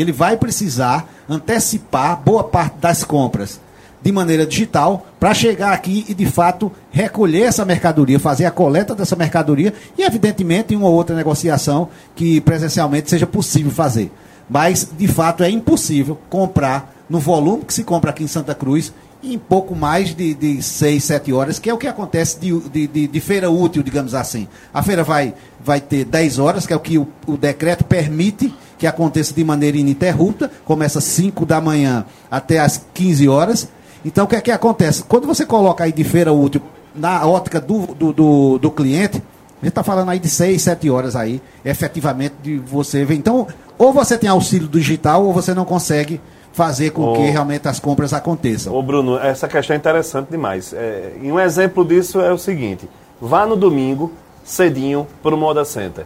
[0.00, 3.60] Ele vai precisar antecipar boa parte das compras
[4.00, 8.94] de maneira digital para chegar aqui e de fato recolher essa mercadoria, fazer a coleta
[8.94, 14.10] dessa mercadoria e evidentemente uma outra negociação que presencialmente seja possível fazer.
[14.48, 18.92] Mas de fato é impossível comprar no volume que se compra aqui em Santa Cruz
[19.22, 22.86] em pouco mais de, de 6, 7 horas, que é o que acontece de, de,
[22.86, 24.46] de, de feira útil, digamos assim.
[24.72, 28.54] A feira vai, vai ter 10 horas, que é o que o, o decreto permite
[28.78, 33.68] que aconteça de maneira ininterrupta, começa às 5 da manhã até às 15 horas.
[34.04, 35.02] Então, o que é que acontece?
[35.02, 36.62] Quando você coloca aí de feira útil
[36.94, 39.18] na ótica do, do, do, do cliente,
[39.60, 43.16] a gente está falando aí de 6, 7 horas aí, efetivamente, de você ver.
[43.16, 46.20] Então, ou você tem auxílio digital, ou você não consegue
[46.52, 48.74] fazer com que realmente as compras aconteçam.
[48.74, 50.72] Ô Bruno, essa questão é interessante demais.
[50.72, 52.88] É, e um exemplo disso é o seguinte:
[53.20, 54.12] vá no domingo,
[54.44, 56.04] cedinho, para o Moda Center.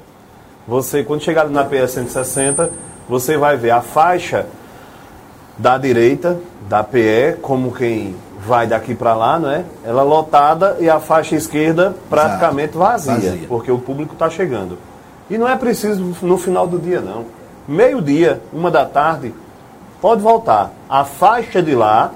[0.66, 2.70] Você, quando chegar na PS 160,
[3.08, 4.46] você vai ver a faixa
[5.58, 6.38] da direita,
[6.68, 8.14] da PE, como quem
[8.46, 9.64] vai daqui para lá, não é?
[9.84, 13.46] Ela lotada e a faixa esquerda praticamente vazia, Vazia.
[13.48, 14.78] porque o público está chegando.
[15.30, 17.26] E não é preciso no final do dia, não.
[17.66, 19.32] Meio-dia, uma da tarde,
[20.00, 20.72] pode voltar.
[20.88, 22.12] A faixa de lá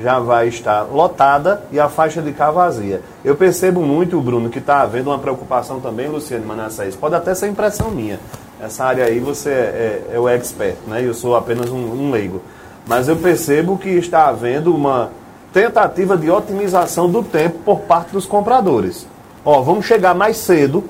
[0.00, 3.02] já vai estar lotada e a faixa de cá vazia.
[3.24, 6.94] Eu percebo muito, Bruno, que está havendo uma preocupação também, Luciano Manassés.
[6.94, 8.20] Pode até ser impressão minha.
[8.60, 11.04] Essa área aí você é, é o expert, né?
[11.04, 12.40] Eu sou apenas um, um leigo.
[12.86, 15.10] Mas eu percebo que está havendo uma
[15.52, 19.06] tentativa de otimização do tempo por parte dos compradores.
[19.44, 20.84] Ó, vamos chegar mais cedo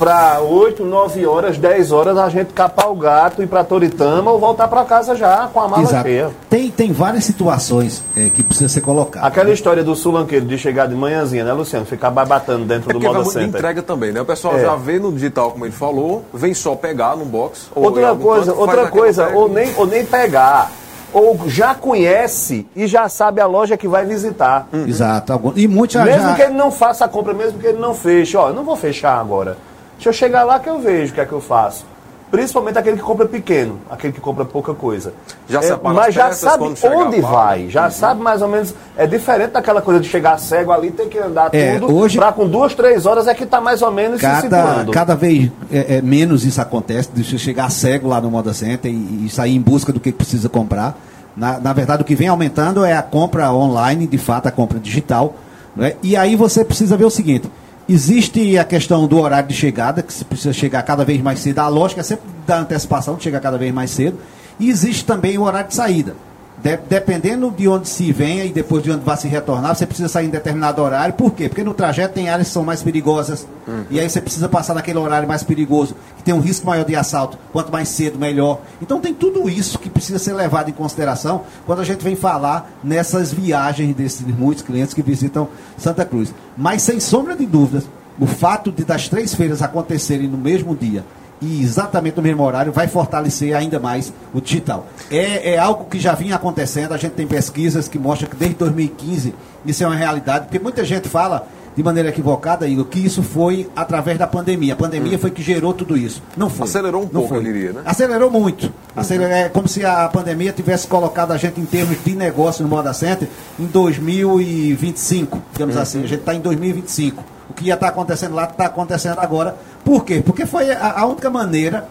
[0.00, 4.38] para 8, 9 horas, 10 horas a gente capar o gato, ir para Toritama ou
[4.38, 6.04] voltar para casa já com a mala Exato.
[6.04, 6.30] cheia.
[6.48, 9.28] Tem, tem várias situações é, que precisa ser colocadas.
[9.28, 11.84] Aquela história do sulanqueiro de chegar de manhãzinha, né, Luciano?
[11.84, 13.48] Ficar barbatando dentro É do Moda Center.
[13.60, 14.22] entrega também, né?
[14.22, 14.62] O pessoal É.
[14.62, 17.68] já vê no digital, como ele falou, vem só pegar no box.
[17.74, 20.70] Outra coisa, canto, outra coisa, ou e- nem, ou nem pegar.
[21.12, 24.66] Ou já conhece e já sabe a loja que vai visitar.
[24.86, 25.32] Exato.
[25.32, 27.78] algum- E muitos já, Mesmo já- que ele não faça a compra, mesmo que ele
[27.78, 28.34] não feche.
[28.36, 29.58] Ó, eu não vou fechar agora.
[30.00, 31.84] Deixa eu chegar lá que eu vejo o que é que eu faço.
[32.30, 35.12] Principalmente aquele que compra pequeno, aquele que compra pouca coisa.
[35.46, 36.64] Já É, separa mas as já peças, sabe
[36.96, 37.34] onde bala.
[37.36, 38.72] vai, já sabe mais ou menos.
[38.96, 41.94] É diferente daquela coisa de chegar cego ali, ter que andar É, tudo.
[41.94, 44.92] hoje- Pra com duas, três horas é que tá mais ou menos se cada, situando.
[44.92, 49.26] cada vez é, é, menos isso acontece, de chegar cego lá no Moda Center e,
[49.26, 50.96] e sair em busca do que precisa comprar.
[51.36, 54.78] Na, na verdade, o que vem aumentando é a compra online, de fato, a compra
[54.78, 55.34] digital.
[55.74, 55.94] né?
[56.00, 57.50] E aí você precisa ver o seguinte:
[57.92, 61.58] existe a questão do horário de chegada, que se precisa chegar cada vez mais cedo.
[61.58, 64.18] A lógica é sempre da antecipação, de chegar cada vez mais cedo.
[64.58, 66.14] E existe também o horário de saída.
[66.62, 70.08] De- dependendo de onde se venha e depois de onde vai se retornar, você precisa
[70.08, 71.14] sair em determinado horário.
[71.14, 71.48] Por quê?
[71.48, 73.46] Porque no trajeto tem áreas que são mais perigosas.
[73.88, 76.94] E aí você precisa passar naquele horário mais perigoso, que tem um risco maior de
[76.96, 77.38] assalto.
[77.52, 78.60] Quanto mais cedo, melhor.
[78.82, 82.70] Então tem tudo isso que precisa ser levado em consideração quando a gente vem falar
[82.84, 85.48] nessas viagens desses muitos clientes que visitam
[85.78, 86.34] Santa Cruz.
[86.56, 87.84] Mas sem sombra de dúvidas,
[88.18, 91.04] o fato de das três feiras acontecerem no mesmo dia
[91.40, 94.86] e exatamente no mesmo horário vai fortalecer ainda mais o digital.
[95.10, 98.56] É, é algo que já vinha acontecendo, a gente tem pesquisas que mostram que desde
[98.56, 99.34] 2015
[99.64, 103.68] isso é uma realidade, porque muita gente fala de maneira equivocada, Igor, que isso foi
[103.76, 104.74] através da pandemia.
[104.74, 106.20] A pandemia foi que gerou tudo isso.
[106.36, 106.64] Não foi.
[106.66, 107.38] Acelerou um Não pouco, foi.
[107.38, 107.82] eu diria, né?
[107.84, 108.72] Acelerou muito.
[108.94, 112.68] Acelerou, é como se a pandemia tivesse colocado a gente em termos de negócio no
[112.68, 113.28] Moda Center
[113.58, 116.02] em 2025, digamos assim.
[116.02, 117.22] A gente está em 2025.
[117.50, 119.56] O que ia estar acontecendo lá está acontecendo agora.
[119.84, 120.22] Por quê?
[120.24, 121.86] Porque foi a, a única maneira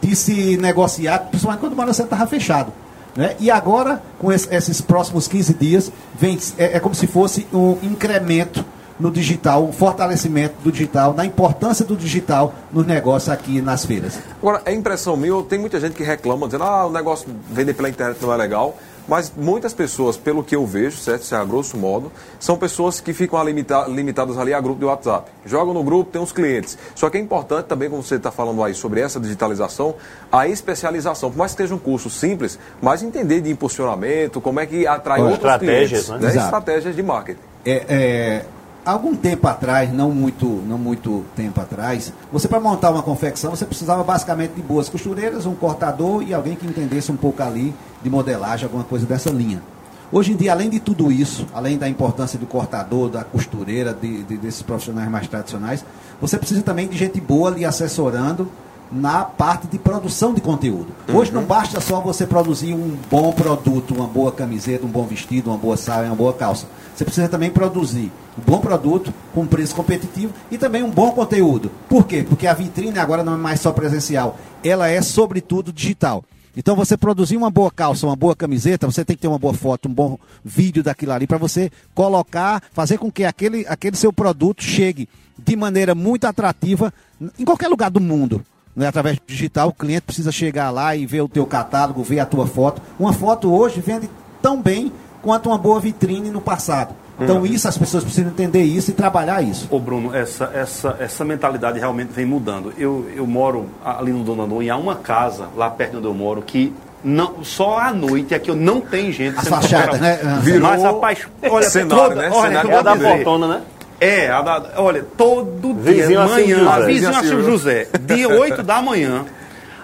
[0.00, 2.72] de se negociar, principalmente quando o Moda Center estava fechado.
[3.14, 3.36] Né?
[3.38, 7.76] E agora, com esse- esses próximos 15 dias, vem, é, é como se fosse um
[7.82, 8.64] incremento
[8.98, 14.18] no digital, um fortalecimento do digital, na importância do digital nos negócios aqui nas feiras.
[14.40, 17.88] Agora, é impressão minha, tem muita gente que reclama, dizendo, ah, o negócio vender pela
[17.88, 18.76] internet não é legal.
[19.08, 21.22] Mas muitas pessoas, pelo que eu vejo, certo?
[21.22, 24.78] Isso é a grosso modo, são pessoas que ficam a limita- limitadas ali a grupo
[24.78, 25.30] de WhatsApp.
[25.44, 26.78] Jogam no grupo, tem os clientes.
[26.94, 29.94] Só que é importante também, como você está falando aí sobre essa digitalização,
[30.30, 31.30] a especialização.
[31.30, 35.20] Por mais que seja um curso simples, mas entender de impulsionamento, como é que atrai
[35.20, 36.22] Olha, outros estratégias, clientes.
[36.24, 36.34] né?
[36.34, 36.44] Né?
[36.44, 37.40] Estratégias de marketing.
[37.64, 38.44] É, é,
[38.84, 43.64] algum tempo atrás, não muito, não muito tempo atrás, você para montar uma confecção, você
[43.64, 48.10] precisava basicamente de boas costureiras, um cortador e alguém que entendesse um pouco ali de
[48.10, 49.62] modelagem, alguma coisa dessa linha.
[50.10, 54.22] Hoje em dia, além de tudo isso, além da importância do cortador, da costureira, de,
[54.24, 55.84] de, desses profissionais mais tradicionais,
[56.20, 58.50] você precisa também de gente boa lhe assessorando
[58.92, 60.88] na parte de produção de conteúdo.
[61.12, 65.50] Hoje não basta só você produzir um bom produto, uma boa camiseta, um bom vestido,
[65.50, 66.66] uma boa saia, uma boa calça.
[66.94, 71.70] Você precisa também produzir um bom produto com preço competitivo e também um bom conteúdo.
[71.88, 72.22] Por quê?
[72.22, 76.22] Porque a vitrine agora não é mais só presencial, ela é sobretudo digital.
[76.54, 79.54] Então você produzir uma boa calça, uma boa camiseta, você tem que ter uma boa
[79.54, 84.12] foto, um bom vídeo daquilo ali para você colocar, fazer com que aquele, aquele seu
[84.12, 86.92] produto chegue de maneira muito atrativa
[87.38, 88.44] em qualquer lugar do mundo.
[88.74, 88.86] Né?
[88.86, 92.26] Através do digital, o cliente precisa chegar lá e ver o teu catálogo, ver a
[92.26, 92.80] tua foto.
[92.98, 94.08] Uma foto hoje vende
[94.40, 96.94] tão bem quanto uma boa vitrine no passado.
[97.20, 99.68] Então isso as pessoas precisam entender isso e trabalhar isso.
[99.70, 102.72] Ô Bruno, essa, essa, essa mentalidade realmente vem mudando.
[102.76, 106.06] Eu, eu moro ali no Dona Dom e há uma casa lá perto de onde
[106.06, 106.72] eu moro que
[107.04, 110.18] não, só à noite é que eu não tem gente As fachadas, né?
[110.40, 112.30] Virou Mas rapaz, olha, cenário, toda, né?
[112.32, 113.62] olha, Cenário eu É da Fortuna, né?
[114.04, 117.44] É, a da- olha, todo dia, Vizinho a Silvio manhã, a Vizinho a Silvio.
[117.44, 119.24] José, de 8 da manhã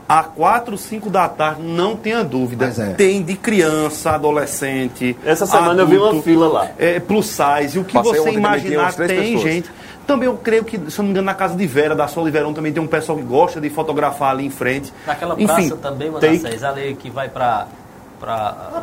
[0.09, 2.95] a 4, 5 da tarde, não tenha dúvida, é.
[2.95, 5.17] tem de criança, adolescente.
[5.25, 6.69] Essa semana eu vi uma fila lá.
[6.79, 9.41] É, plus size, o que Passei você imaginar tem pessoas.
[9.43, 9.71] gente.
[10.07, 12.25] Também eu creio que, se eu não me engano, na casa de Vera, da Sol
[12.31, 14.91] Verão, também tem um pessoal que gosta de fotografar ali em frente.
[15.07, 17.67] Naquela Enfim, praça também, tem- Manassés, ali que vai pra.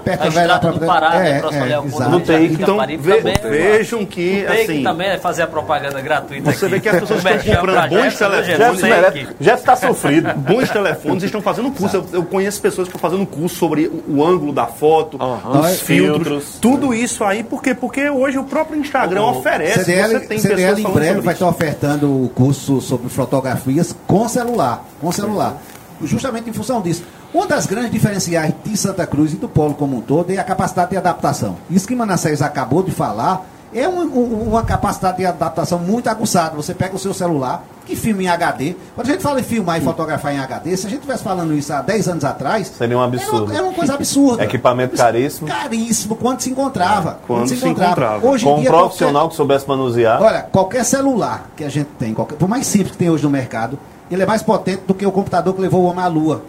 [0.03, 1.39] Perto a estrada pra- do Pará, é, né?
[1.39, 3.35] Próximo é, Jardim Take, então, ve- também.
[3.41, 6.73] vejam que, O Take assim, também é fazer a propaganda gratuita Você aqui.
[6.75, 9.27] vê que as pessoas estão comprando pra bons né, telefones?
[9.39, 10.33] Jeff, está sofrido.
[10.39, 11.97] bons telefones estão fazendo curso.
[11.97, 15.79] Eu, eu conheço pessoas que estão fazendo curso sobre o, o ângulo da foto, os
[15.81, 16.57] filtros, Filtros.
[16.61, 17.43] tudo isso aí.
[17.43, 17.73] Por quê?
[17.75, 19.83] Porque hoje o próprio Instagram oferece.
[19.85, 24.27] CDL, você tem CDL pessoas em breve vai estar ofertando o curso sobre fotografias com
[24.27, 25.57] celular, com celular.
[26.01, 27.03] Justamente em função disso.
[27.35, 30.43] Uma das grandes diferenciais de Santa Cruz e do Polo como um todo é a
[30.43, 31.57] capacidade de adaptação.
[31.69, 36.55] Isso que Manassés acabou de falar é um- um- uma capacidade de adaptação muito aguçada.
[36.55, 38.77] Você pega o seu celular, que filma em HD.
[38.95, 41.53] Quando a gente fala em filmar e fotografar em HD, se a gente estivesse falando
[41.53, 43.43] isso há 10 anos atrás, Seria um era absurdo.
[43.47, 44.43] uma, era uma coisa absurda.
[44.45, 45.45] Equipamento caríssimo.
[45.49, 47.19] Caríssimo, quando se encontrava.
[47.27, 48.25] Quando se encontrava.
[48.25, 50.21] Hoje em Com um dia, profissional que soubesse manusear.
[50.21, 53.29] Olha, qualquer celular que a gente tem, qualquer, por mais simples que tem hoje no
[53.29, 53.77] mercado,
[54.09, 56.41] ele é mais potente do que o computador que levou o homem à Lua.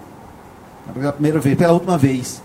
[0.94, 2.42] Pela primeira vez, pela última vez.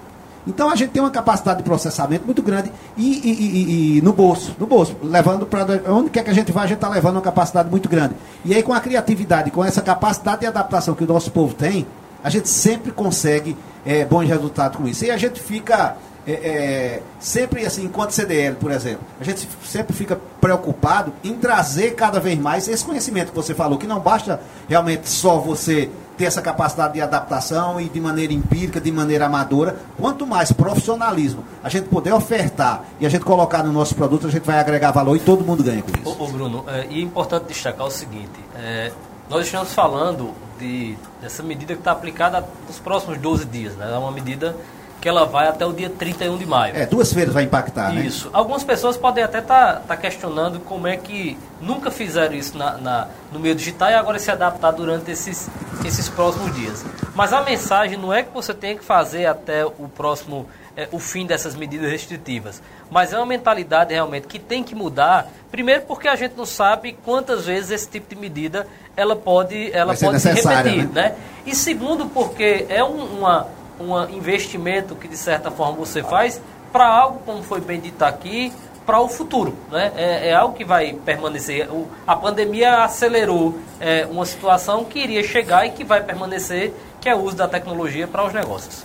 [0.47, 4.11] Então a gente tem uma capacidade de processamento muito grande e, e- e- e- no
[4.11, 7.15] bolso, no bolso, levando para onde quer que a gente vá, a gente está levando
[7.17, 8.15] uma capacidade muito grande.
[8.43, 11.85] E aí com a criatividade, com essa capacidade de adaptação que o nosso povo tem,
[12.23, 15.05] a gente sempre consegue eh, bons resultados com isso.
[15.05, 19.93] E a gente fica é, é, sempre assim, enquanto CDL, por exemplo, a gente sempre
[19.95, 24.39] fica preocupado em trazer cada vez mais esse conhecimento que você falou, que não basta
[24.67, 29.77] realmente só você ter essa capacidade de adaptação e de maneira empírica, de maneira amadora,
[29.97, 34.29] quanto mais profissionalismo a gente puder ofertar e a gente colocar no nosso produto, a
[34.31, 36.23] gente vai agregar valor e todo mundo ganha com isso.
[36.23, 38.91] Ô, Bruno, é, e é importante destacar o seguinte: é,
[39.29, 43.91] nós estamos falando de, dessa medida que está aplicada nos próximos 12 dias, né?
[43.91, 44.55] É uma medida
[45.01, 46.75] que ela vai até o dia 31 de maio.
[46.77, 48.01] É, duas feiras vai impactar, né?
[48.05, 48.29] Isso.
[48.31, 53.39] Algumas pessoas podem até estar questionando como é que nunca fizeram isso na, na- no
[53.39, 55.49] meio digital e agora se adaptar durante esses,
[55.83, 56.85] esses próximos dias.
[57.15, 60.47] Mas a mensagem não é que você tenha que fazer até o próximo,
[60.77, 62.61] eh, o fim dessas medidas restritivas.
[62.91, 65.27] Mas é uma mentalidade realmente que tem que mudar.
[65.49, 69.95] Primeiro porque a gente não sabe quantas vezes esse tipo de medida ela pode, ela
[69.95, 70.85] pode se repetir.
[70.89, 70.91] né?
[70.93, 71.15] né?
[71.45, 73.47] E segundo porque é um uma,
[73.81, 78.53] um investimento que de certa forma você faz para algo, como foi bem dito aqui,
[78.85, 79.53] para o futuro.
[79.71, 79.91] Né?
[79.95, 81.69] É, é algo que vai permanecer.
[81.71, 87.07] O- a pandemia acelerou é, uma situação que iria chegar e que vai permanecer, que
[87.09, 88.83] é o uso da tecnologia para os negócios.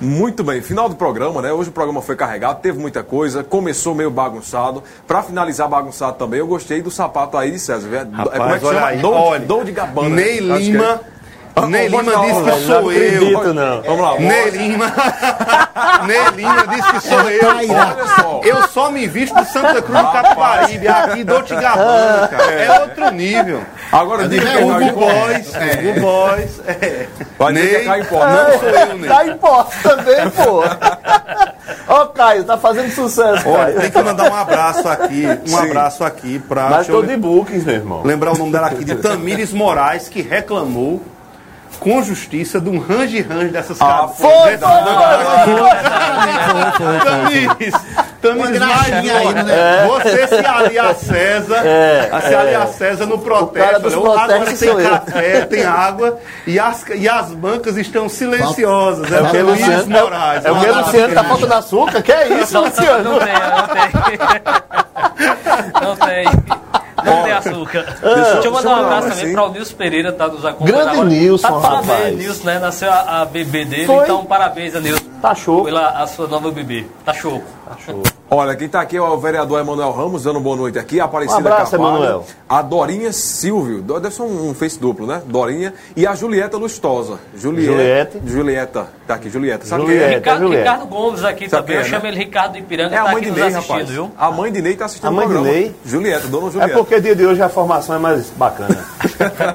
[0.00, 1.52] Muito bem, final do programa, né?
[1.52, 4.82] Hoje o programa foi carregado, teve muita coisa, começou meio bagunçado.
[5.06, 7.88] Pra finalizar bagunçado também, eu gostei do sapato aí de César.
[7.88, 8.00] viu?
[8.00, 8.88] É- Rapaz, Como é que olha chama?
[8.88, 9.46] aí, Dolce, olha.
[9.46, 10.08] Dolce Gabbana.
[10.16, 10.58] Ney Acho que é.
[10.58, 11.00] Lima.
[11.54, 13.54] Ah, Ney Lima disse que velho, não sou acredito, eu.
[13.54, 13.82] não.
[13.82, 14.18] Vamos lá.
[14.18, 14.92] Ney Lima.
[16.06, 17.48] Ney Lima disse que sou eu.
[17.48, 18.40] Olha só.
[18.42, 22.52] Eu só me visto de Santa Cruz do Capibaribe, aqui Dolce Gabbana, cara.
[22.52, 23.62] É outro nível.
[23.92, 26.60] Agora diga É Hugo Boys, Hugo Boys.
[26.66, 27.06] É.
[27.38, 28.24] Vai que é Caipó.
[28.24, 29.08] não sou eu, Ney.
[29.08, 30.62] Tá em posse também, pô.
[31.88, 35.58] Ó, Caio, tá fazendo sucesso, Olha, tem que mandar um abraço aqui, um Sim.
[35.58, 36.70] abraço aqui pra...
[36.70, 38.02] Mas eu tô de bookings, meu irmão.
[38.04, 41.02] lembrar o nome dela aqui, de Tamires Moraes, que reclamou
[41.82, 44.16] com justiça de um range-range dessas Ah, casas.
[44.18, 44.58] foi,
[48.22, 49.86] Tamires, aí, mais né?
[49.88, 54.00] Você se alia a César, É, se alia a César no protesto.
[54.00, 59.10] olha, agora tem café, tem água e as, e as bancas estão silenciosas.
[59.10, 59.86] É, É o Luiz?
[59.88, 60.44] Moraes.
[60.44, 61.14] É o Uma Luciano?
[61.14, 62.00] Tá faltando açúcar?
[62.02, 63.10] Que é isso, Luciano?
[63.12, 64.42] não tem, não tem.
[65.82, 66.24] Não tem.
[67.04, 67.98] Não tem açúcar.
[68.02, 69.32] Deixa eu mandar um abraço também assim.
[69.32, 70.90] para o Nilson Pereira, tá nos acompanhando.
[70.92, 71.14] Grande.
[71.16, 72.16] Nilson, tá de parabéns, rapaz.
[72.18, 72.58] Nilson, né?
[72.58, 74.04] Nasceu a, a bebê dele, Foi.
[74.04, 75.64] então parabéns a Nilson Tá show.
[75.64, 76.84] pela a sua nova bebê.
[77.04, 77.42] Tá show.
[77.84, 78.02] Show.
[78.30, 80.98] Olha, quem está aqui é o vereador Emanuel Ramos, dando boa noite aqui.
[81.00, 82.24] A Aparecida Um abraço, Carvalho, Emanuel.
[82.48, 85.20] A Dorinha Silvio, deve ser um, um face duplo, né?
[85.26, 85.74] Dorinha.
[85.94, 87.18] E a Julieta Lustosa.
[87.34, 88.20] Juliette.
[88.24, 88.88] Julieta.
[89.06, 89.66] Tá aqui, Julieta.
[89.66, 90.12] Sabe quem Juliette.
[90.14, 90.16] é?
[90.18, 90.62] Ricardo, Juliette.
[90.70, 91.76] Ricardo Gomes aqui Sabe também.
[91.76, 92.08] Eu quem é, chamo né?
[92.08, 93.90] ele Ricardo Ipiranga, É a tá mãe aqui de Ney, assistindo, rapaz.
[93.90, 94.10] viu?
[94.16, 95.56] A mãe de Ney tá assistindo A mãe o de programa.
[95.58, 95.74] Ney?
[95.84, 96.74] Julieta, dona É Julieta.
[96.78, 98.78] porque dia de hoje a formação é mais bacana.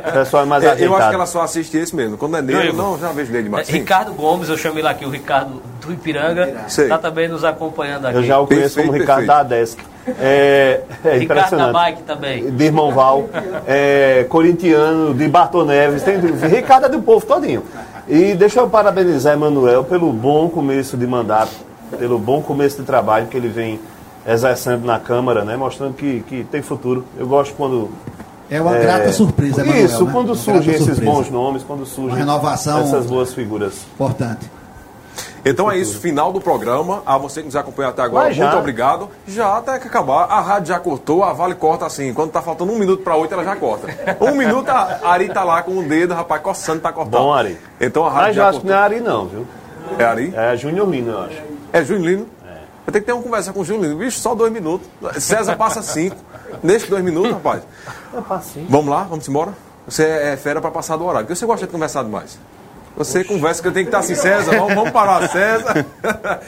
[0.10, 0.96] O pessoal é mais É, eu ajeitado.
[0.98, 2.18] acho que ela só assiste esse mesmo.
[2.18, 2.76] Quando é negro, Igor?
[2.76, 3.68] não, já vejo dele É, mais.
[3.68, 3.74] Sim.
[3.74, 6.88] Ricardo Gomes, eu chamo ele aqui, o Ricardo do Ipiranga, Sei.
[6.88, 8.18] tá também nos acompanhando aqui.
[8.18, 9.50] Eu já o conheço Perfeito, como Ricardo perfeito.
[9.50, 9.78] da Adesc.
[10.20, 11.74] É, é Ricardo da.
[11.74, 12.50] Bike também.
[12.52, 13.30] De Irmão Val,
[13.68, 17.64] é, corintiano, de Bartô Neves, tem, Ricardo é do povo todinho.
[18.08, 21.52] E deixa eu parabenizar Emanuel pelo bom começo de mandato,
[21.98, 23.80] pelo bom começo de trabalho que ele vem
[24.26, 27.06] exercendo na Câmara, né, mostrando que, que tem futuro.
[27.18, 27.90] Eu gosto quando.
[28.50, 30.12] É uma é, grata surpresa, Emanuel, Isso, né?
[30.14, 31.12] quando surgem esses surpresa.
[31.12, 33.86] bons nomes, quando surgem essas boas figuras.
[33.94, 34.50] Importante.
[35.46, 37.02] Então é isso, final do programa.
[37.06, 39.10] A você que nos acompanha até agora, muito obrigado.
[39.28, 40.24] Já até que acabar.
[40.26, 42.14] A rádio já cortou, a Vale corta assim.
[42.14, 43.88] Quando tá faltando um minuto para oito, ela já corta.
[44.20, 47.18] Um minuto, a Ari tá lá com o dedo, rapaz, coçando pra cortar.
[47.18, 47.58] Bom, Ari.
[47.80, 48.76] Então a rádio Mas eu já acho que cortou.
[48.76, 49.48] não é Ari, não, viu?
[49.98, 50.34] É Ari?
[50.36, 51.42] É Júnior Lino, eu acho.
[51.72, 52.28] É Junilino?
[52.86, 53.98] Eu tenho que ter uma conversa com o Junilino.
[53.98, 54.88] Bicho, só dois minutos.
[55.20, 56.16] César passa cinco.
[56.64, 57.64] Nesse dois minutos, rapaz.
[58.16, 58.66] É passinho.
[58.70, 59.54] Vamos lá, vamos embora?
[59.86, 61.28] Você é fera para passar do horário.
[61.28, 62.40] Porque você gosta de conversar demais.
[62.98, 64.58] Você conversa que eu tenho que estar assim, César.
[64.58, 65.86] Vamos, vamos parar, César.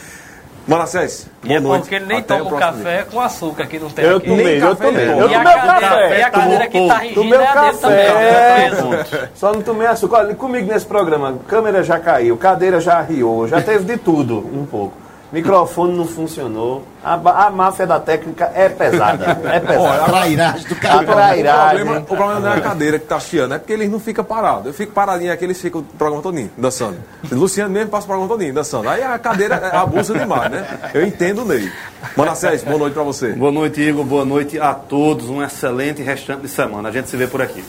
[0.67, 1.81] Manassés, E boa é noite.
[1.81, 4.27] porque ele nem Até o toma próximo café com açúcar, que não tem Eu aqui.
[4.29, 5.09] tomei, eu café tomei.
[5.09, 5.25] Eu toma.
[5.31, 6.19] E a tomei o cadeira, café.
[6.19, 8.05] e a cadeira que tá rigindo Tomei é o a dele também.
[8.07, 8.69] café.
[8.69, 9.29] preso.
[9.33, 10.17] Só não tomei açúcar.
[10.17, 14.63] Olha, comigo nesse programa, câmera já caiu, cadeira já riou, já teve de tudo um
[14.63, 14.93] pouco.
[15.31, 16.83] Microfone não funcionou.
[17.03, 17.13] A,
[17.45, 19.39] a máfia da técnica é pesada.
[19.45, 20.03] É pesada.
[20.05, 20.95] Trairagem do A cara.
[20.95, 21.97] O problema, trairagem.
[21.97, 24.65] o problema não é a cadeira que tá chiando, é porque eles não ficam parados.
[24.65, 26.97] Eu fico paradinho aqui, eles ficam o programa todinho, dançando.
[27.31, 28.89] Luciano mesmo passa o programa todinho, dançando.
[28.89, 30.91] Aí a cadeira é, abusa demais, né?
[30.93, 31.71] Eu entendo o Ney.
[32.15, 33.33] Manassés, boa noite pra você.
[33.33, 34.03] Boa noite, Igor.
[34.03, 35.29] Boa noite a todos.
[35.29, 36.89] Um excelente restante de semana.
[36.89, 37.63] A gente se vê por aqui.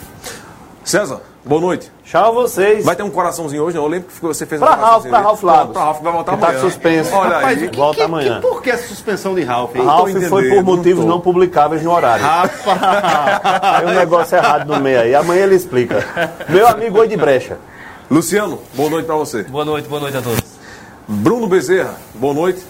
[0.85, 1.91] César, boa noite.
[2.05, 2.85] Tchau vocês.
[2.85, 3.85] Vai ter um coraçãozinho hoje, não?
[3.85, 5.73] Eu lembro que você fez um Pra Ralph, coraçãozinho pra Lagos.
[5.73, 6.61] Pra Ralph, que vai voltar Que tá amanhã.
[6.63, 7.15] suspenso.
[7.15, 7.69] Olha Rapaz, aí.
[7.69, 8.35] que- Volta amanhã.
[8.37, 9.77] Que, por que essa suspensão de Ralph?
[9.77, 9.85] hein?
[9.85, 12.25] Ralph tô foi por motivos não não publicáveis no horário.
[12.25, 13.79] Rapaz!
[13.81, 15.15] Tem um negócio errado no meio aí.
[15.15, 16.05] Amanhã ele explica.
[16.49, 17.59] Meu amigo Oi de Brecha.
[18.11, 19.45] Luciano, boa noite pra você.
[19.45, 20.41] Boa noite, boa noite a todos.
[21.07, 22.61] Bruno Bezerra, boa noite.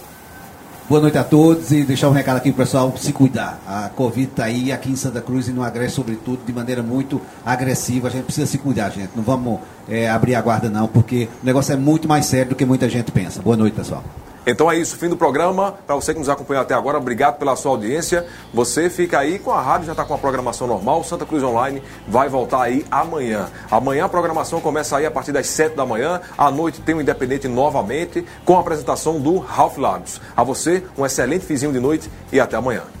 [0.91, 3.61] Boa noite a todos e deixar um recado aqui pro pessoal se cuidar.
[3.65, 7.21] A Covid tá aí aqui em Santa Cruz e não agresse, sobretudo, de maneira muito
[7.45, 8.09] agressiva.
[8.09, 9.11] A gente precisa se cuidar, gente.
[9.15, 12.55] Não vamos é, abrir a guarda, não, porque o negócio é muito mais sério do
[12.55, 13.41] que muita gente pensa.
[13.41, 14.03] Boa noite, pessoal.
[14.45, 15.75] Então é isso, fim do programa.
[15.85, 18.25] Para você que nos acompanhou até agora, obrigado pela sua audiência.
[18.53, 21.03] Você fica aí com a rádio, já está com a programação normal.
[21.03, 23.49] Santa Cruz Online vai voltar aí amanhã.
[23.69, 26.21] Amanhã a programação começa aí a partir das 7 da manhã.
[26.37, 30.19] À noite tem o Independente novamente, com a apresentação do Ralph Lagos.
[30.35, 33.00] A você, um excelente fizinho de noite e até amanhã.